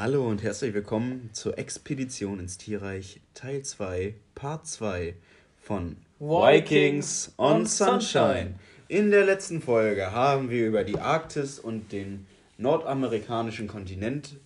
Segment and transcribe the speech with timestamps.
[0.00, 5.14] Hallo und herzlich willkommen zur Expedition ins Tierreich Teil 2, Part 2
[5.60, 8.54] von Vikings on Sunshine.
[8.86, 14.36] In der letzten Folge haben wir über die Arktis und den nordamerikanischen Kontinent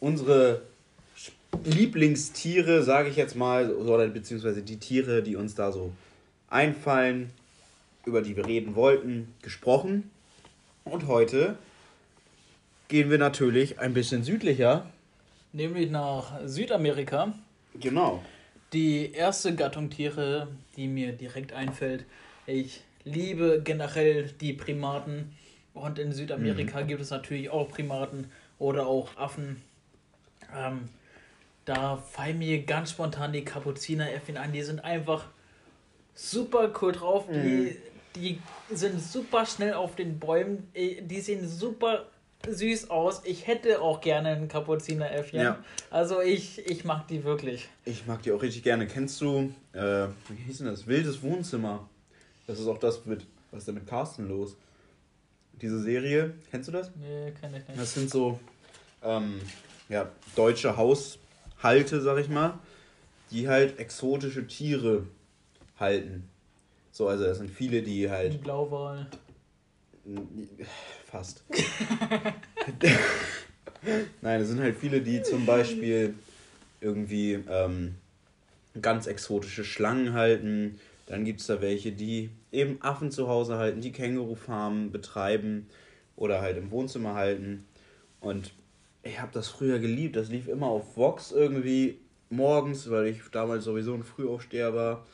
[0.00, 0.60] unsere
[1.64, 5.92] Lieblingstiere, sage ich jetzt mal, oder beziehungsweise die Tiere, die uns da so
[6.50, 7.30] einfallen,
[8.04, 10.10] über die wir reden wollten, gesprochen.
[10.84, 11.56] Und heute
[12.90, 14.84] gehen wir natürlich ein bisschen südlicher.
[15.52, 17.32] Nämlich nach Südamerika.
[17.74, 18.22] Genau.
[18.72, 22.04] Die erste Gattung Tiere, die mir direkt einfällt.
[22.46, 25.34] Ich liebe generell die Primaten.
[25.72, 26.88] Und in Südamerika mhm.
[26.88, 29.62] gibt es natürlich auch Primaten oder auch Affen.
[30.54, 30.88] Ähm,
[31.64, 34.52] da fallen mir ganz spontan die Kapuzineräffchen ein.
[34.52, 35.26] Die sind einfach
[36.14, 37.28] super cool drauf.
[37.28, 37.42] Mhm.
[37.42, 37.76] Die,
[38.16, 38.38] die
[38.74, 40.68] sind super schnell auf den Bäumen.
[40.74, 42.06] Äh, die sehen super
[42.48, 43.22] süß aus.
[43.24, 45.40] Ich hätte auch gerne ein Kapuzineräffchen.
[45.40, 45.58] Ja.
[45.90, 47.68] Also ich, ich mag die wirklich.
[47.84, 48.86] Ich mag die auch richtig gerne.
[48.86, 50.86] Kennst du, äh, wie hieß denn das?
[50.86, 51.88] Wildes Wohnzimmer.
[52.46, 54.56] Das ist auch das mit, was ist denn mit Carsten los?
[55.60, 56.90] Diese Serie, kennst du das?
[56.96, 57.78] Nee, kenn ich nicht.
[57.78, 58.40] Das sind so
[59.02, 59.40] ähm,
[59.88, 62.58] ja, deutsche Haushalte, sag ich mal,
[63.30, 65.06] die halt exotische Tiere
[65.78, 66.28] halten.
[66.92, 68.32] So, also das sind viele, die halt.
[68.32, 69.06] Die Blauwal.
[71.10, 71.42] Fast.
[74.20, 76.14] Nein, es sind halt viele, die zum Beispiel
[76.80, 77.96] irgendwie ähm,
[78.80, 80.78] ganz exotische Schlangen halten.
[81.06, 85.66] Dann gibt es da welche, die eben Affen zu Hause halten, die Kängurufarmen betreiben
[86.14, 87.64] oder halt im Wohnzimmer halten.
[88.20, 88.52] Und
[89.02, 90.14] ich habe das früher geliebt.
[90.14, 95.04] Das lief immer auf Vox irgendwie morgens, weil ich damals sowieso ein Frühaufsteher war.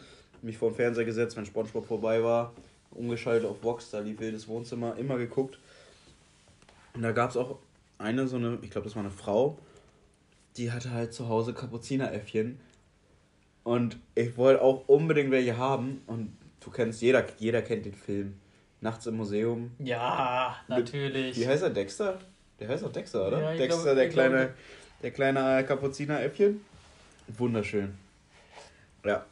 [0.43, 2.53] Mich vor den Fernseher gesetzt, wenn Spongebob vorbei war.
[2.91, 5.59] Umgeschaltet auf Vox, da lief wildes Wohnzimmer, immer geguckt.
[6.97, 7.59] Und da gab es auch
[7.99, 9.59] eine, so eine, ich glaube, das war eine Frau,
[10.57, 12.59] die hatte halt zu Hause Kapuzineräffchen.
[13.65, 16.01] Und ich wollte auch unbedingt welche haben.
[16.07, 18.41] Und du kennst, jeder, jeder kennt den Film.
[18.81, 19.73] Nachts im Museum.
[19.79, 21.39] Ja, natürlich.
[21.39, 21.71] Wie heißt er?
[21.71, 22.19] Dexter?
[22.59, 23.43] Der heißt auch Dexter, oder?
[23.43, 24.55] Ja, Dexter, glaub, der, kleine, glaub...
[25.03, 26.61] der kleine Kapuzineräffchen.
[27.29, 27.93] Wunderschön.
[29.05, 29.27] Ja.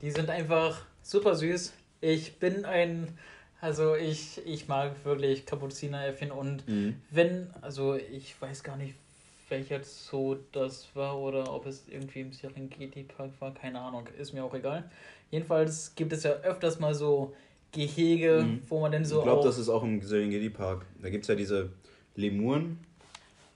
[0.00, 1.72] Die sind einfach super süß.
[2.00, 3.16] Ich bin ein
[3.62, 6.96] also ich, ich mag wirklich Kapuzineräffchen und mhm.
[7.10, 8.94] wenn, also ich weiß gar nicht,
[9.48, 14.34] welcher Zoo das war oder ob es irgendwie im Serengeti Park war, keine Ahnung, ist
[14.34, 14.90] mir auch egal.
[15.30, 17.36] Jedenfalls gibt es ja öfters mal so
[17.70, 18.62] Gehege, mhm.
[18.68, 19.18] wo man denn so.
[19.18, 20.84] Ich glaube, das ist auch im Serengeti Park.
[21.00, 21.70] Da gibt es ja diese
[22.16, 22.80] Lemuren.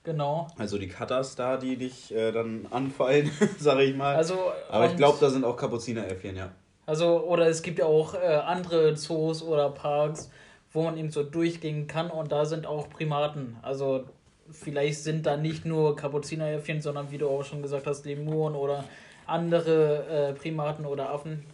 [0.04, 0.46] Genau.
[0.56, 3.28] Also die Cutters da, die dich äh, dann anfallen,
[3.58, 4.14] sage ich mal.
[4.14, 4.38] Also,
[4.70, 6.52] Aber ich glaube, da sind auch Kapuzineräffchen, ja.
[6.86, 10.30] Also, oder es gibt ja auch äh, andere Zoos oder Parks,
[10.72, 13.56] wo man eben so durchgehen kann und da sind auch Primaten.
[13.62, 14.04] Also,
[14.52, 18.84] vielleicht sind da nicht nur Kapuzineräffchen, sondern wie du auch schon gesagt hast, Lemuren oder
[19.26, 21.44] andere äh, Primaten oder Affen.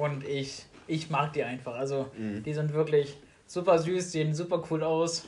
[0.00, 1.74] Und ich, ich mag die einfach.
[1.74, 2.44] Also, mhm.
[2.44, 3.16] die sind wirklich
[3.48, 5.24] super süß, sehen super cool aus.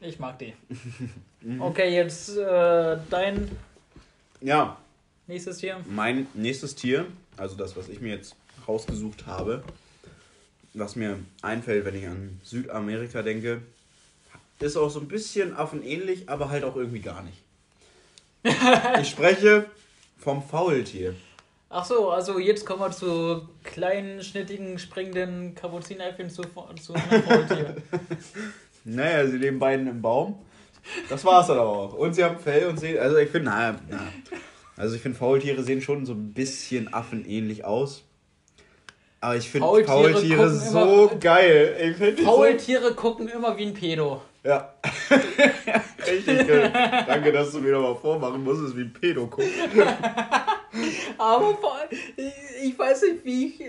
[0.00, 0.54] Ich mag die.
[1.40, 1.60] mhm.
[1.60, 3.50] Okay, jetzt äh, dein.
[4.40, 4.76] Ja.
[5.26, 5.78] Nächstes Tier.
[5.88, 7.06] Mein nächstes Tier
[7.40, 8.36] also das, was ich mir jetzt
[8.68, 9.64] rausgesucht habe,
[10.74, 13.62] was mir einfällt, wenn ich an Südamerika denke,
[14.60, 17.38] ist auch so ein bisschen affenähnlich, aber halt auch irgendwie gar nicht.
[19.00, 19.66] ich spreche
[20.18, 21.14] vom Faultier.
[21.70, 26.42] Ach so, also jetzt kommen wir zu kleinen, schnittigen, springenden Kapuzineräffchen zu,
[26.82, 27.76] zu einem Faultier.
[28.84, 30.38] naja, sie leben beiden im Baum.
[31.08, 31.92] Das war's dann aber auch.
[31.94, 34.00] Und sie haben Fell und sehen, also ich finde, naja, na,
[34.80, 38.02] also ich finde, Faultiere sehen schon so ein bisschen affenähnlich aus.
[39.20, 42.16] Aber ich finde Faultiere, Faultiere so immer, geil.
[42.24, 44.22] Faultiere so gucken immer wie ein Pedo.
[44.42, 44.74] Ja.
[46.06, 46.70] Richtig gut.
[47.06, 49.50] Danke, dass du mir nochmal vormachen musst, es wie ein Pedo gucken.
[51.18, 51.58] Aber
[52.62, 53.60] ich weiß nicht, wie ich,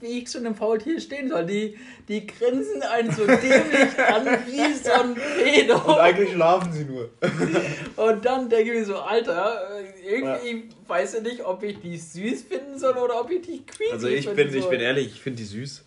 [0.00, 1.46] wie ich zu einem Faultier stehen soll.
[1.46, 1.78] Die,
[2.08, 5.76] die grinsen einen so dämlich an wie so ein Pedo.
[5.76, 7.10] Und eigentlich schlafen sie nur.
[7.96, 9.60] Und dann denke ich mir so, Alter,
[10.04, 10.88] irgendwie ja.
[10.88, 14.08] weiß ich nicht, ob ich die süß finden soll oder ob ich die creepy Also
[14.08, 15.84] ich bin, ich bin ehrlich, ich finde die süß.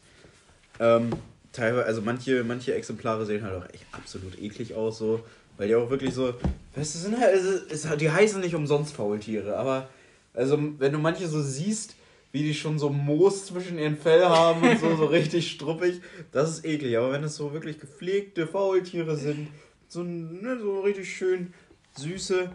[0.80, 1.12] Ähm,
[1.52, 5.22] teilweise, also manche, manche Exemplare sehen halt auch echt absolut eklig aus, so.
[5.58, 6.34] Weil die auch wirklich so,
[6.76, 7.40] weißt du, sind halt,
[7.70, 9.88] also, die heißen nicht umsonst Faultiere, aber
[10.34, 11.96] also, wenn du manche so siehst,
[12.32, 16.02] wie die schon so Moos zwischen ihren Fell haben und so, so richtig struppig,
[16.32, 16.98] das ist eklig.
[16.98, 19.50] Aber wenn es so wirklich gepflegte Faultiere sind,
[19.88, 21.54] so, ne, so richtig schön
[21.96, 22.52] süße,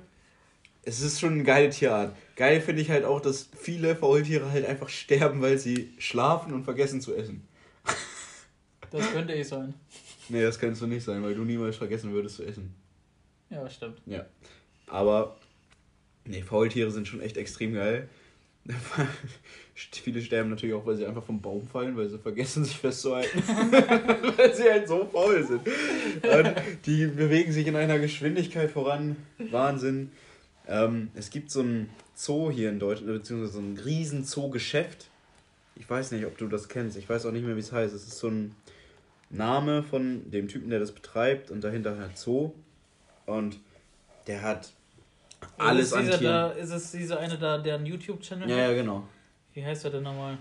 [0.83, 2.17] es ist schon eine geile Tierart.
[2.35, 6.65] Geil finde ich halt auch, dass viele Faultiere halt einfach sterben, weil sie schlafen und
[6.65, 7.47] vergessen zu essen.
[8.91, 9.75] Das könnte ich sein.
[10.31, 12.75] Nee, das kannst du nicht sein, weil du niemals vergessen würdest zu essen.
[13.51, 14.01] Ja, stimmt.
[14.07, 14.25] Ja.
[14.87, 15.37] Aber,
[16.29, 18.09] nee, Faultiere sind schon echt extrem geil.
[19.75, 23.43] Viele sterben natürlich auch, weil sie einfach vom Baum fallen, weil sie vergessen, sich festzuhalten.
[24.37, 25.61] weil sie halt so faul sind.
[25.67, 26.55] Und
[26.85, 29.17] die bewegen sich in einer Geschwindigkeit voran.
[29.39, 30.11] Wahnsinn.
[30.67, 35.09] Ähm, es gibt so ein Zoo hier in Deutschland, beziehungsweise so ein riesen Zoo-Geschäft.
[35.77, 36.97] Ich weiß nicht, ob du das kennst.
[36.97, 37.95] Ich weiß auch nicht mehr, wie es heißt.
[37.95, 38.55] Es ist so ein
[39.31, 42.53] Name von dem Typen, der das betreibt und dahinter halt Zoo.
[43.27, 43.61] Und
[44.27, 44.73] der hat
[45.57, 46.23] alles an Tieren.
[46.23, 48.63] Da, ist es dieser eine da, der einen YouTube-Channel ja, hat?
[48.63, 49.05] Ja, genau.
[49.55, 50.39] Wie heißt er denn nochmal?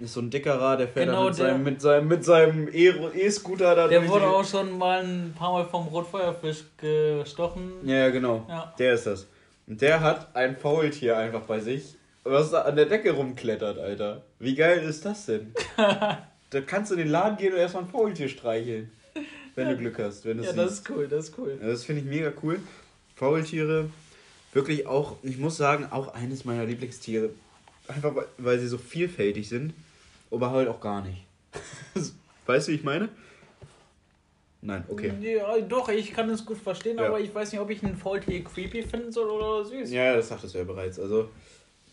[0.00, 3.74] Ist so ein dickerer, der fährt genau, mit, der, seinem, mit seinem mit seinem E-Scooter
[3.74, 7.72] da Der wurde auch schon mal ein paar Mal vom Rotfeuerfisch gestochen.
[7.84, 8.46] Ja, ja genau.
[8.48, 8.74] Ja.
[8.78, 9.26] Der ist das.
[9.66, 14.22] Und der hat ein Faultier einfach bei sich, was an der Decke rumklettert, Alter.
[14.38, 15.52] Wie geil ist das denn?
[15.76, 18.90] da kannst du in den Laden gehen und erstmal ein Faultier streicheln.
[19.54, 20.24] Wenn du Glück hast.
[20.24, 20.58] Wenn ja, siehst.
[20.58, 21.58] das ist cool, das ist cool.
[21.60, 22.60] Ja, das finde ich mega cool.
[23.16, 23.90] Faultiere,
[24.52, 27.30] wirklich auch, ich muss sagen, auch eines meiner Lieblingstiere.
[27.88, 29.74] Einfach weil sie so vielfältig sind,
[30.30, 31.24] aber halt auch gar nicht.
[32.46, 33.08] weißt du, wie ich meine?
[34.62, 35.12] Nein, okay.
[35.20, 37.06] Ja, doch, ich kann es gut verstehen, ja.
[37.06, 39.90] aber ich weiß nicht, ob ich ein Faultier creepy finden soll oder süß.
[39.90, 41.00] Ja, das sagtest du ja bereits.
[41.00, 41.30] Also,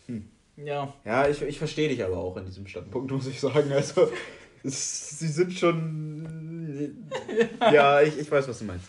[0.06, 0.28] hm.
[0.56, 0.92] Ja.
[1.04, 3.72] Ja, ich, ich verstehe dich aber auch in diesem Standpunkt, muss ich sagen.
[3.72, 4.10] Also,
[4.62, 7.08] es, sie sind schon.
[7.60, 8.86] ja, ich, ich weiß, was du meinst.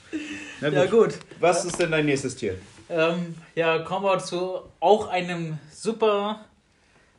[0.59, 0.73] Gut.
[0.73, 1.19] Ja, gut.
[1.39, 2.55] Was ist denn dein nächstes Tier?
[2.89, 6.45] Ähm, ja, kommen wir zu auch einem super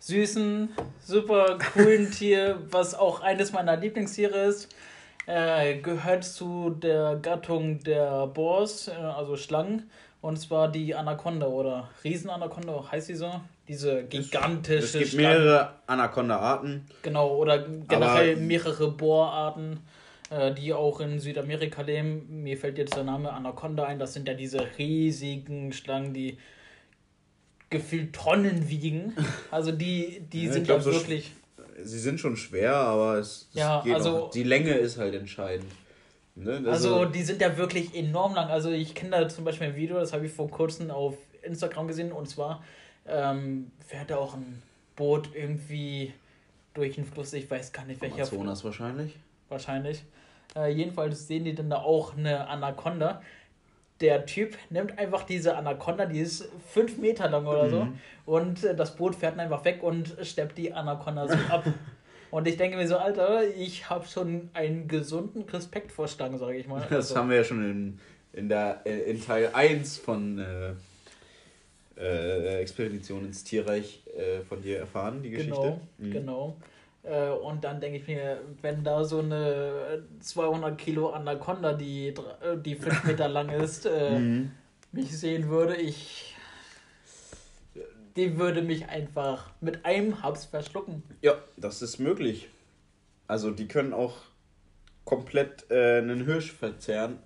[0.00, 0.70] süßen,
[1.00, 4.74] super coolen Tier, was auch eines meiner Lieblingstiere ist.
[5.26, 9.88] Äh, gehört zu der Gattung der Boars, äh, also Schlangen.
[10.22, 13.30] Und zwar die Anaconda oder Riesenanaconda, heißt sie so?
[13.68, 16.86] Diese gigantische Es, es gibt mehrere Anaconda-Arten.
[17.02, 19.80] Genau, oder generell mehrere Bohrarten,
[20.30, 22.42] äh, die auch in Südamerika leben.
[22.42, 23.98] Mir fällt jetzt der Name Anaconda ein.
[23.98, 26.38] Das sind ja diese riesigen Schlangen, die
[27.68, 29.14] gefühlt Tonnen wiegen.
[29.50, 31.32] Also die, die ja, sind glaub, so wirklich
[31.82, 34.30] sie sind schon schwer, aber es, ja, geht also, auch.
[34.30, 35.70] Die Länge ist halt entscheidend.
[36.34, 36.62] Ne?
[36.66, 38.48] Also, also, die sind ja wirklich enorm lang.
[38.48, 41.88] Also ich kenne da zum Beispiel ein Video, das habe ich vor kurzem auf Instagram
[41.88, 42.62] gesehen und zwar
[43.06, 44.62] ähm, fährt da auch ein
[44.96, 46.12] Boot irgendwie
[46.74, 48.16] durch den Fluss, ich weiß gar nicht welcher.
[48.16, 49.16] Amazonas wahrscheinlich.
[49.48, 50.04] Wahrscheinlich.
[50.56, 53.22] Äh, jedenfalls sehen die dann da auch eine Anaconda
[54.00, 57.98] der Typ nimmt einfach diese Anaconda, die ist fünf Meter lang oder so, mhm.
[58.26, 61.64] und äh, das Boot fährt dann einfach weg und steppt die Anaconda so ab.
[62.32, 66.58] Und ich denke mir so, Alter, ich habe schon einen gesunden Respekt vor Stangen, sage
[66.58, 66.80] ich mal.
[66.88, 67.16] Das also.
[67.16, 67.98] haben wir ja schon in,
[68.32, 70.74] in, der, äh, in Teil 1 von äh,
[72.00, 75.50] äh, Expedition ins Tierreich äh, von dir erfahren, die Geschichte.
[75.56, 76.10] Genau, mhm.
[76.12, 76.56] genau.
[77.02, 82.14] Äh, und dann denke ich mir, wenn da so eine 200 Kilo Anaconda, die, äh,
[82.56, 84.50] die 5 Meter lang ist, äh, mhm.
[84.92, 86.36] mich sehen würde, ich.
[88.16, 91.04] Die würde mich einfach mit einem Haps verschlucken.
[91.22, 92.48] Ja, das ist möglich.
[93.28, 94.16] Also, die können auch
[95.04, 97.18] komplett äh, einen Hirsch verzehren,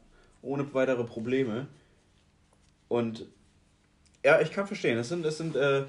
[0.43, 1.67] ohne weitere Probleme.
[2.89, 3.27] Und
[4.25, 5.85] ja, ich kann verstehen, es sind, es sind, äh,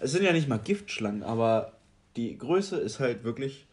[0.00, 1.73] es sind ja nicht mal Giftschlangen, aber
[2.16, 3.66] die Größe ist halt wirklich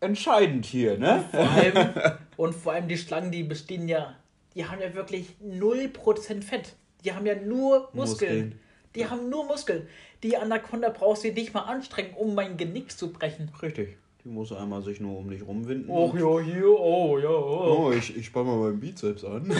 [0.00, 1.24] entscheidend hier, ne?
[1.24, 1.94] Und vor allem,
[2.36, 4.16] und vor allem die Schlangen, die bestehen ja,
[4.54, 6.74] die haben ja wirklich 0% Fett.
[7.04, 7.94] Die haben ja nur Muskeln.
[7.94, 8.60] Muskeln.
[8.94, 9.10] Die ja.
[9.10, 9.86] haben nur Muskeln.
[10.22, 13.50] Die Anaconda brauchst du nicht mal anstrengen, um mein Genick zu brechen.
[13.62, 13.96] Richtig.
[14.22, 15.90] Die muss einmal sich nur um dich rumwinden.
[15.90, 17.30] Ach ja, hier, oh ja.
[17.30, 19.50] Oh, oh ich, ich spann mal meinen Bizeps an.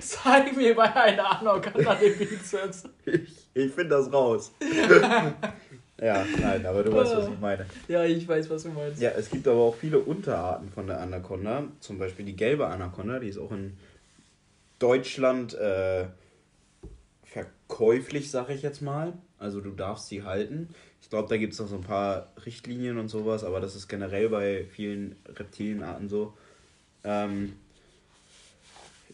[0.00, 2.84] Zeig mir bei einer Anaconda den Bizeps.
[3.04, 4.52] Ich, ich finde das raus.
[6.00, 7.66] Ja, nein, aber du weißt, was ich meine.
[7.86, 9.02] Ja, ich weiß, was du meinst.
[9.02, 11.64] Ja, es gibt aber auch viele Unterarten von der Anaconda.
[11.80, 13.76] Zum Beispiel die gelbe Anaconda, die ist auch in
[14.78, 16.06] Deutschland äh,
[17.24, 19.12] verkäuflich, sag ich jetzt mal.
[19.38, 20.68] Also du darfst sie halten.
[21.02, 23.88] Ich glaube, da gibt es noch so ein paar Richtlinien und sowas, aber das ist
[23.88, 26.32] generell bei vielen Reptilienarten so.
[27.04, 27.54] Ähm,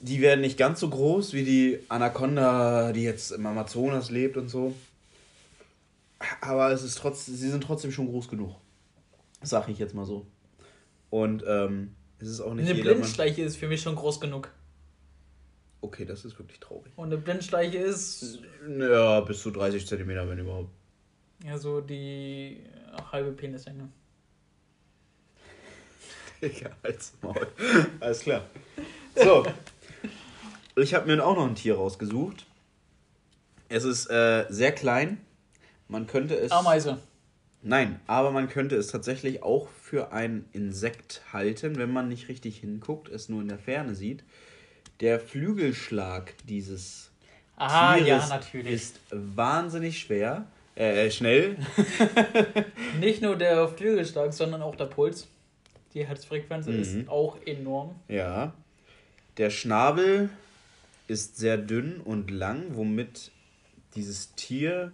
[0.01, 4.49] die werden nicht ganz so groß wie die Anaconda, die jetzt im Amazonas lebt und
[4.49, 4.75] so.
[6.47, 8.55] Aber es ist trotz, sie sind trotzdem schon groß genug.
[9.43, 10.27] Sag ich jetzt mal so.
[11.11, 12.71] Und ähm, es ist auch nicht.
[12.71, 14.51] Eine Blindschleiche ist für mich schon groß genug.
[15.81, 16.93] Okay, das ist wirklich traurig.
[16.97, 18.41] Und eine Blindschleiche ist.
[18.79, 20.71] Ja, bis zu 30 cm, wenn überhaupt.
[21.45, 22.63] Ja, so die
[23.13, 23.89] halbe Penislänge.
[26.43, 27.47] Digga, als Maul.
[28.01, 28.47] Alles klar.
[29.15, 29.47] So.
[30.77, 32.47] ich habe mir auch noch ein Tier rausgesucht.
[33.69, 35.19] Es ist äh, sehr klein,
[35.89, 36.51] man könnte es.
[36.53, 36.99] Ameise.
[37.63, 42.59] Nein, aber man könnte es tatsächlich auch für ein Insekt halten, wenn man nicht richtig
[42.59, 44.23] hinguckt, es nur in der Ferne sieht.
[45.01, 47.11] Der Flügelschlag dieses
[47.57, 48.73] Ah, ja, Tieres natürlich.
[48.73, 51.57] ist wahnsinnig schwer, äh, schnell.
[53.01, 55.27] Nicht nur der Flügelschlag, sondern auch der Puls.
[55.95, 56.81] Die Herzfrequenz Mhm.
[56.81, 57.95] ist auch enorm.
[58.09, 58.53] Ja.
[59.39, 60.29] Der Schnabel
[61.09, 63.31] ist sehr dünn und lang, womit
[63.95, 64.93] dieses Tier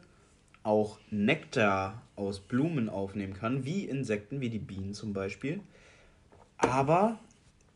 [0.63, 5.61] auch Nektar aus Blumen aufnehmen kann, wie Insekten, wie die Bienen zum Beispiel.
[6.59, 7.19] Aber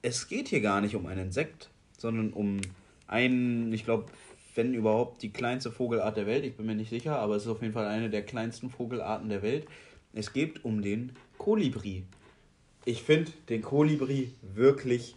[0.02, 2.60] es geht hier gar nicht um ein Insekt, sondern um
[3.06, 4.06] einen, ich glaube,
[4.54, 7.48] wenn überhaupt die kleinste Vogelart der Welt, ich bin mir nicht sicher, aber es ist
[7.48, 9.66] auf jeden Fall eine der kleinsten Vogelarten der Welt.
[10.12, 12.04] Es geht um den Kolibri.
[12.84, 15.16] Ich finde den Kolibri wirklich,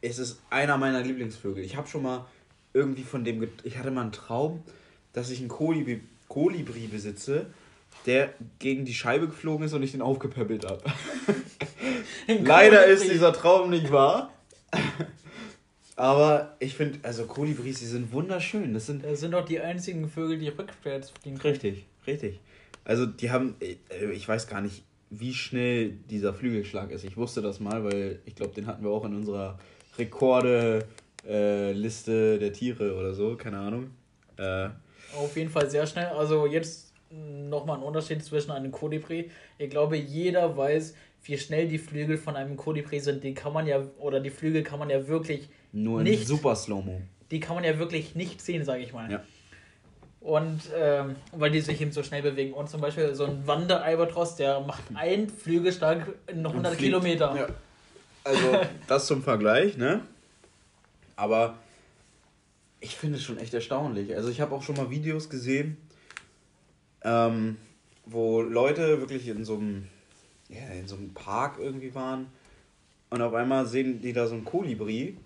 [0.00, 1.64] es ist einer meiner Lieblingsvögel.
[1.64, 2.26] Ich habe schon mal
[2.74, 4.62] irgendwie von dem, ich hatte mal einen Traum,
[5.12, 6.00] dass ich einen Kolibri,
[6.32, 7.44] Kolibri besitze,
[8.06, 10.82] der gegen die Scheibe geflogen ist und ich den aufgepöppelt habe.
[12.26, 14.32] Leider ist dieser Traum nicht wahr.
[15.94, 18.72] Aber ich finde, also Kolibris, die sind wunderschön.
[18.72, 22.40] Das sind Das sind doch die einzigen Vögel, die rückwärts fliegen richtig, richtig.
[22.82, 27.04] Also die haben, äh, ich weiß gar nicht, wie schnell dieser Flügelschlag ist.
[27.04, 29.58] Ich wusste das mal, weil ich glaube, den hatten wir auch in unserer
[29.98, 30.86] Rekorde
[31.28, 33.90] äh, der Tiere oder so, keine Ahnung.
[34.38, 34.70] Äh,
[35.16, 36.06] Auf jeden Fall sehr schnell.
[36.06, 39.30] Also jetzt nochmal ein Unterschied zwischen einem Kolibri.
[39.58, 43.22] Ich glaube, jeder weiß, wie schnell die Flügel von einem Kolibri sind.
[43.22, 46.26] Die kann man ja, oder die Flügel kann man ja wirklich, nur in Nicht.
[46.26, 47.00] super Slow-Mo.
[47.30, 49.10] die kann man ja wirklich nicht sehen, sage ich mal.
[49.10, 49.22] Ja.
[50.20, 52.52] Und ähm, weil die sich eben so schnell bewegen.
[52.52, 56.84] Und zum Beispiel so ein Wanderalbatros, der macht einen Flügelschlag in 100 fliegt.
[56.84, 57.34] Kilometer.
[57.36, 57.46] Ja.
[58.24, 60.00] Also, das zum Vergleich, ne?
[61.16, 61.54] Aber
[62.82, 64.14] ich finde es schon echt erstaunlich.
[64.14, 65.76] Also, ich habe auch schon mal Videos gesehen,
[67.02, 67.56] ähm,
[68.04, 69.88] wo Leute wirklich in so einem,
[70.48, 72.26] ja, in so einem Park irgendwie waren
[73.10, 75.16] und auf einmal sehen die da so einen Kolibri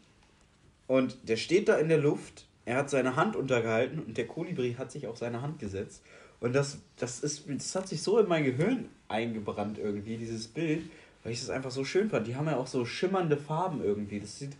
[0.86, 4.75] und der steht da in der Luft, er hat seine Hand untergehalten und der Kolibri
[4.75, 6.02] hat sich auf seine Hand gesetzt.
[6.40, 10.82] Und das, das, ist, das hat sich so in mein Gehirn eingebrannt irgendwie, dieses Bild,
[11.22, 12.26] weil ich es einfach so schön fand.
[12.26, 14.20] Die haben ja auch so schimmernde Farben irgendwie.
[14.20, 14.52] Das sieht,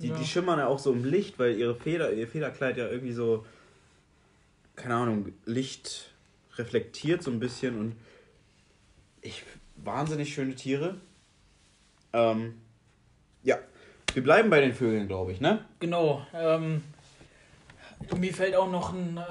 [0.00, 0.16] die, Ja.
[0.16, 3.44] die schimmern ja auch so im Licht, weil ihre Feder, ihr Federkleid ja irgendwie so,
[4.76, 6.10] keine Ahnung, Licht
[6.56, 7.96] reflektiert so ein bisschen und
[9.22, 9.42] ich,
[9.76, 10.96] wahnsinnig schöne Tiere.
[12.12, 12.60] Ähm,
[13.42, 13.58] ja,
[14.14, 15.64] wir bleiben bei den Vögeln, glaube ich, ne?
[15.78, 16.26] Genau.
[16.34, 16.82] Ähm,
[18.16, 19.22] mir fällt auch noch ein, äh,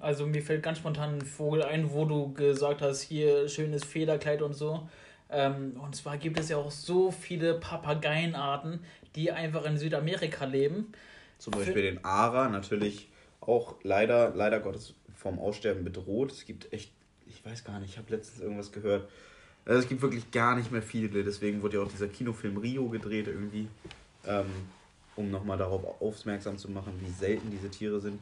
[0.00, 4.42] also mir fällt ganz spontan ein Vogel ein, wo du gesagt hast, hier schönes Federkleid
[4.42, 4.88] und so.
[5.30, 8.80] Ähm, und zwar gibt es ja auch so viele Papageienarten,
[9.16, 10.92] die einfach in Südamerika leben.
[11.38, 13.08] Zum Beispiel den Ara, natürlich
[13.40, 16.32] auch leider, leider Gottes vom Aussterben bedroht.
[16.32, 16.92] Es gibt echt,
[17.26, 19.08] ich weiß gar nicht, ich habe letztens irgendwas gehört.
[19.64, 22.88] Also es gibt wirklich gar nicht mehr viele, deswegen wurde ja auch dieser Kinofilm Rio
[22.88, 23.68] gedreht irgendwie,
[24.26, 24.46] ähm,
[25.16, 28.18] um nochmal darauf aufmerksam zu machen, wie selten diese Tiere sind,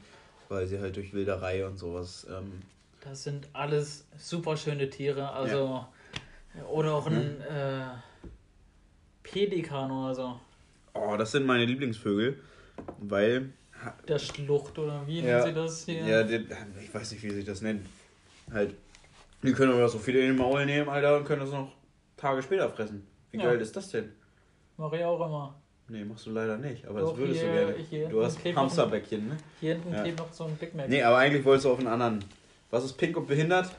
[0.49, 2.63] weil sie halt durch Wilderei und sowas ähm,
[3.01, 5.31] Das sind alles super schöne Tiere.
[5.31, 5.87] Also,
[6.71, 7.85] oder auch ein äh,
[9.23, 10.41] Pelikan oder so.
[10.95, 12.39] Oh, das sind meine Lieblingsvögel,
[12.99, 13.51] weil.
[14.09, 15.45] Der Schlucht oder wie Ja.
[15.45, 16.05] nennt sie das hier?
[16.05, 16.47] Ja, die,
[16.83, 17.87] ich weiß nicht, wie sich das nennt.
[18.53, 18.75] Halt.
[19.43, 21.71] Die können aber so viele in den Maul nehmen, Alter, und können das noch
[22.17, 23.07] Tage später fressen.
[23.31, 23.45] Wie Ja.
[23.45, 24.11] geil ist das denn?
[24.77, 25.55] Mach ich auch immer.
[25.91, 27.85] Nee, machst du leider nicht, aber Doch, das würdest hier- du gerne.
[27.89, 29.37] hier du hast Hamsterbäckchen, ne?
[29.61, 30.03] Hier hinten Ja.
[30.03, 30.89] klebt noch so ein Big Mac.
[30.89, 32.25] Nee, aber eigentlich wolltest du auf einen anderen.
[32.71, 33.71] Was ist pink und behindert?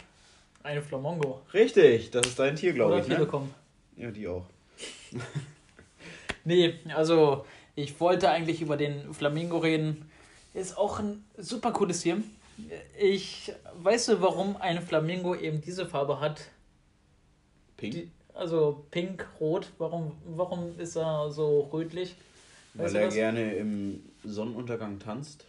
[0.63, 1.41] Eine Flamongo.
[1.53, 3.15] Richtig, das ist dein Tier, glaube ich, ne?
[3.15, 3.49] Telekom.
[3.97, 4.45] Ja, die auch.
[6.50, 10.10] Nee, also ich wollte eigentlich über den Flamingo reden.
[10.56, 12.24] Ist auch ein super cooles Tier.
[13.00, 13.53] Ich
[13.84, 16.41] weißt du, warum ein Flamingo eben diese Farbe hat?
[17.77, 17.94] Pink?
[17.94, 19.70] Die, also pink, rot.
[19.77, 22.15] Warum, warum ist er so rötlich?
[22.74, 23.13] Weil Weißt du er das?
[23.13, 25.46] gerne im Sonnenuntergang tanzt.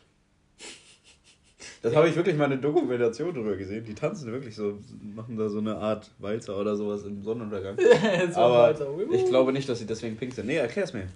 [1.82, 3.84] Das habe ich wirklich mal eine Dokumentation drüber gesehen.
[3.84, 4.78] Die tanzen wirklich so,
[5.14, 7.76] machen da so eine Art Walzer oder sowas im Sonnenuntergang.
[8.32, 8.74] so Aber
[9.12, 10.46] ich glaube nicht, dass sie deswegen pink sind.
[10.46, 11.08] Nee, erklär's mir.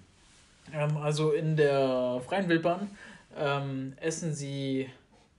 [0.73, 2.89] Ähm, also in der freien Wildbahn
[3.37, 4.89] ähm, essen sie,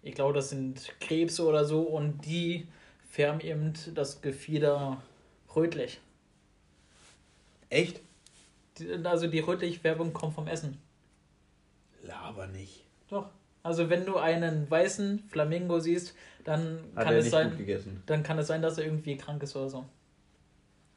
[0.04, 2.68] ich glaube, das sind Krebse oder so, und die
[3.10, 5.02] färben eben das Gefieder
[5.56, 6.00] rötlich.
[7.70, 8.00] Echt?
[8.78, 10.78] Die- Also die rötliche Färbung kommt vom Essen.
[12.04, 12.85] Laber nicht.
[13.66, 17.52] Also wenn du einen weißen Flamingo siehst, dann Hat kann es sein,
[18.06, 19.86] dann kann es sein, dass er irgendwie krank ist oder so.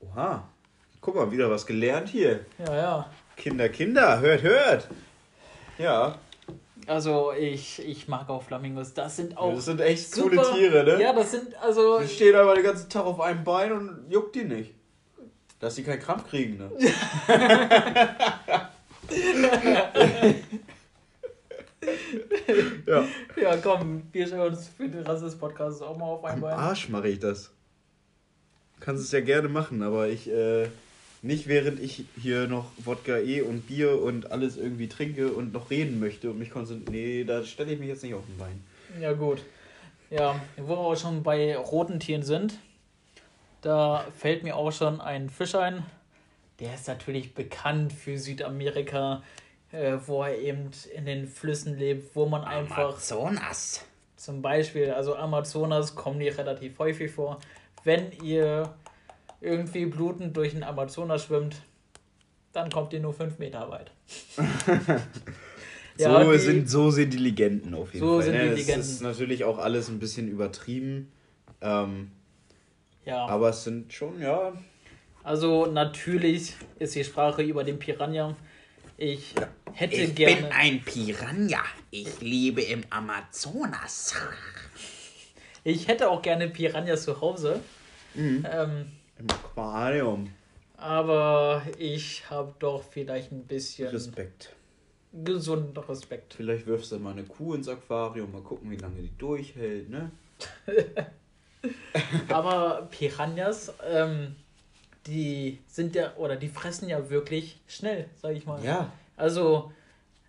[0.00, 0.46] Oha.
[1.00, 2.40] Guck mal, wieder was gelernt hier.
[2.58, 3.10] Ja, ja.
[3.38, 4.88] Kinder, Kinder, hört, hört.
[5.78, 6.18] Ja,
[6.87, 8.92] Also ich, ich mag auch Flamingos.
[8.92, 11.02] Das sind auch das sind echt super, coole Tiere, ne?
[11.02, 14.34] Ja, das sind also Die stehen aber den ganzen Tag auf einem Bein und juckt
[14.34, 14.75] die nicht.
[15.58, 16.68] Dass sie keinen Krampf kriegen, ne?
[22.87, 23.04] ja.
[23.37, 26.40] Ja, komm, wir stellen uns für den Rest des Podcasts auch mal auf ein Am
[26.40, 26.58] Bein.
[26.58, 27.50] Arsch mache ich das.
[28.78, 30.68] Du kannst es ja gerne machen, aber ich, äh,
[31.20, 35.70] nicht während ich hier noch Wodka E und Bier und alles irgendwie trinke und noch
[35.70, 36.90] reden möchte und mich konzentriere.
[36.90, 38.64] Nee, da stelle ich mich jetzt nicht auf den Bein.
[39.00, 39.42] Ja, gut.
[40.10, 42.58] Ja, wo wir auch schon bei roten Tieren sind,
[43.60, 45.84] da fällt mir auch schon ein Fisch ein.
[46.60, 49.22] Der ist natürlich bekannt für Südamerika,
[49.72, 53.84] äh, wo er eben in den Flüssen lebt, wo man einfach Amazonas.
[54.16, 57.38] zum Beispiel, also Amazonas kommen die relativ häufig vor.
[57.84, 58.75] Wenn ihr
[59.40, 61.56] irgendwie blutend durch den Amazonas schwimmt,
[62.52, 63.90] dann kommt ihr nur fünf Meter weit.
[66.00, 68.22] Ja, so, die- sind, so sind die Legenden auf jeden So Fall.
[68.22, 68.42] sind ne?
[68.44, 68.80] die Das Legenden.
[68.82, 71.10] ist natürlich auch alles ein bisschen übertrieben.
[71.60, 72.12] Ähm,
[73.04, 73.26] Ja.
[73.26, 74.52] aber es sind schon, ja.
[75.25, 78.37] Also natürlich ist die Sprache über den Piranha.
[79.00, 79.33] Ich
[79.75, 80.50] hätte gerne.
[80.52, 81.62] ein Piranha.
[81.93, 84.17] Ich lebe im Amazonas.
[85.62, 87.61] Ich hätte auch gerne Piranhas zu Hause.
[88.14, 88.45] Mhm.
[88.50, 88.87] Ähm,
[89.21, 90.33] Im Aquarium.
[90.76, 94.57] aber ich habe doch vielleicht ein bisschen Respekt.
[95.12, 96.35] gesunden Respekt.
[96.35, 100.11] Vielleicht wirfst du mal eine Kuh ins Aquarium, mal gucken, wie lange die durchhält, ne?
[102.28, 104.35] Aber Piranhas, ähm,
[105.08, 108.62] die sind ja, oder die fressen ja wirklich schnell, sag ich mal.
[108.64, 108.92] Ja.
[109.16, 109.72] Also,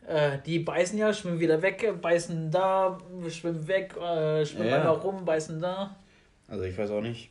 [0.08, 2.98] äh, die beißen ja, schwimmen wieder weg, beißen da,
[3.30, 4.78] schwimmen weg, äh, schwimmen Ja.
[4.78, 5.96] einmal rum, beißen da.
[6.48, 7.30] Also ich weiß auch nicht,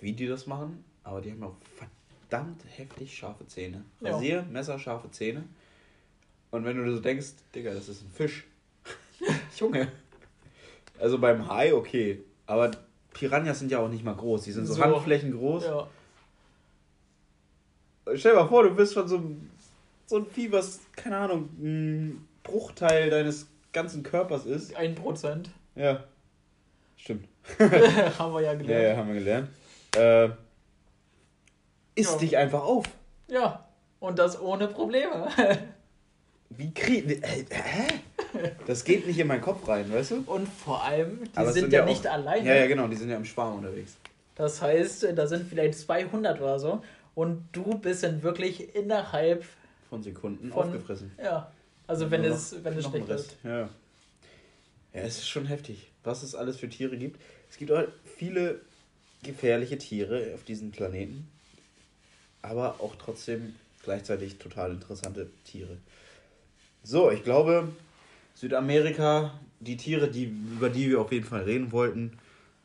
[0.00, 3.84] wie die das machen, aber die haben auch verdammt heftig scharfe Zähne.
[4.00, 4.12] Ja.
[4.12, 5.44] Rasier, Messer, scharfe Zähne.
[6.50, 8.44] Und wenn du so denkst, Digga, das ist ein Fisch.
[9.56, 9.88] Junge.
[10.98, 12.70] Also beim Hai okay, aber
[13.12, 14.82] Piranhas sind ja auch nicht mal groß, die sind so, So.
[14.82, 15.64] Handflächen groß.
[15.64, 15.88] Ja.
[18.14, 19.50] Stell dir mal vor, du bist von so einem
[20.06, 24.74] so ein Vieh, was, keine Ahnung, ein Bruchteil deines ganzen Körpers ist.
[24.76, 25.50] Ein Prozent.
[25.74, 26.04] Ja.
[26.96, 27.26] Stimmt.
[27.58, 28.84] Haben wir ja Ja, gelernt.
[28.84, 29.48] ja, haben wir gelernt.
[29.96, 30.28] Äh,
[31.94, 32.18] isst Ja.
[32.18, 32.84] dich einfach auf.
[33.28, 33.66] Ja.
[34.00, 35.28] Und das ohne Probleme.
[36.50, 37.10] Wie krieg.
[37.22, 37.88] Äh, hä?
[38.66, 40.22] Das geht nicht in meinen Kopf rein, weißt du?
[40.26, 42.46] Und vor allem, die es sind, ja auch- nicht alleine.
[42.46, 43.96] Ja, ja, genau, die sind ja im Schwarm unterwegs.
[44.36, 46.82] Das heißt, da sind vielleicht 200 oder so.
[47.16, 49.42] Und du bist dann wirklich innerhalb,
[49.88, 51.10] Von Sekunden Von- aufgefressen.
[51.20, 51.50] ja.
[51.88, 53.36] Also wenn es, wenn es schlecht ist.
[53.44, 53.60] Ja.
[53.62, 53.68] Ja,
[54.92, 57.20] es ist schon heftig, was es alles für Tiere gibt.
[57.48, 58.60] Es gibt halt viele
[59.22, 61.28] gefährliche Tiere auf diesem Planeten.
[62.42, 65.78] Aber auch trotzdem gleichzeitig total interessante Tiere.
[66.82, 67.68] So, ich glaube,
[68.34, 72.18] Südamerika, die Tiere, die, über die wir auf jeden Fall reden wollten.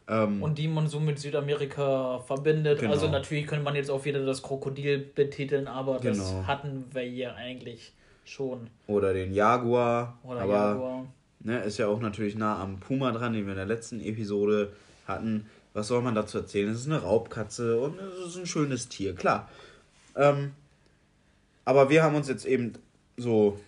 [0.07, 2.79] Ähm, Und die man so mit Südamerika verbindet.
[2.79, 2.91] Genau.
[2.91, 6.47] Also natürlich könnte man jetzt auch wieder das Krokodil betiteln, aber das Genau.
[6.47, 7.93] hatten wir hier eigentlich
[8.25, 8.67] schon.
[8.87, 10.17] oder den Jaguar.
[10.23, 11.05] Oder aber Jaguar.
[11.43, 14.73] Ne, ist ja auch natürlich nah am Puma dran, den wir in der letzten Episode
[15.07, 15.47] hatten.
[15.73, 16.69] Was soll man dazu erzählen?
[16.69, 19.49] Es ist eine Raubkatze und es ist ein schönes Tier, klar.
[20.15, 20.51] Ähm,
[21.65, 22.73] aber wir haben uns jetzt eben
[23.17, 23.59] so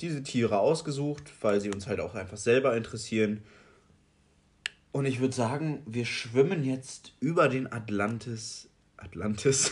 [0.00, 3.42] diese Tiere ausgesucht, weil sie uns halt auch einfach selber interessieren.
[4.96, 8.66] Und ich würde sagen, wir schwimmen jetzt über den Atlantis.
[8.96, 9.70] Atlantis?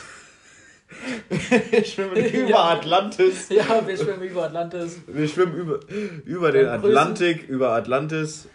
[1.31, 2.65] wir schwimmen über Ja.
[2.73, 3.49] Atlantis.
[3.49, 4.99] Ja, wir schwimmen über Atlantis.
[5.07, 5.81] Wir schwimmen über,
[6.27, 8.49] über den grüßen- Atlantik, über Atlantis,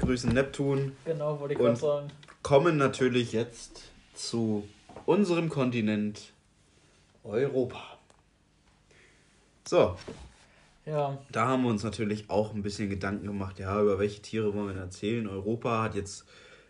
[0.00, 2.08] grüßen Neptun, Genau, wollte ich gerade sagen.
[2.42, 3.82] kommen natürlich jetzt
[4.16, 4.68] zu
[5.04, 6.32] unserem Kontinent
[7.22, 7.98] Europa.
[9.68, 9.96] So,
[10.86, 14.54] Ja, da haben wir uns natürlich auch ein bisschen Gedanken gemacht, ja, über welche Tiere
[14.54, 15.26] wollen wir erzählen.
[15.26, 16.24] Europa hat jetzt,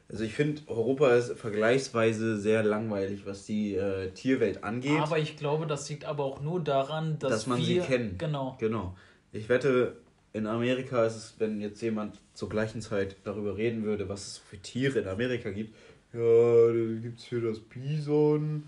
[0.09, 4.99] also ich finde, Europa ist vergleichsweise sehr langweilig, was die äh, Tierwelt angeht.
[4.99, 8.19] aber ich glaube, das liegt aber auch nur daran, dass, dass man wir, sie kennt.
[8.19, 8.57] Genau.
[8.59, 8.97] Genau.
[9.33, 9.99] Ich wette,
[10.33, 14.39] in Amerika ist es, wenn jetzt jemand zur gleichen Zeit darüber reden würde, was es
[14.39, 15.75] für Tiere in Amerika gibt.
[16.15, 18.65] Ja, da gibt es hier das Bison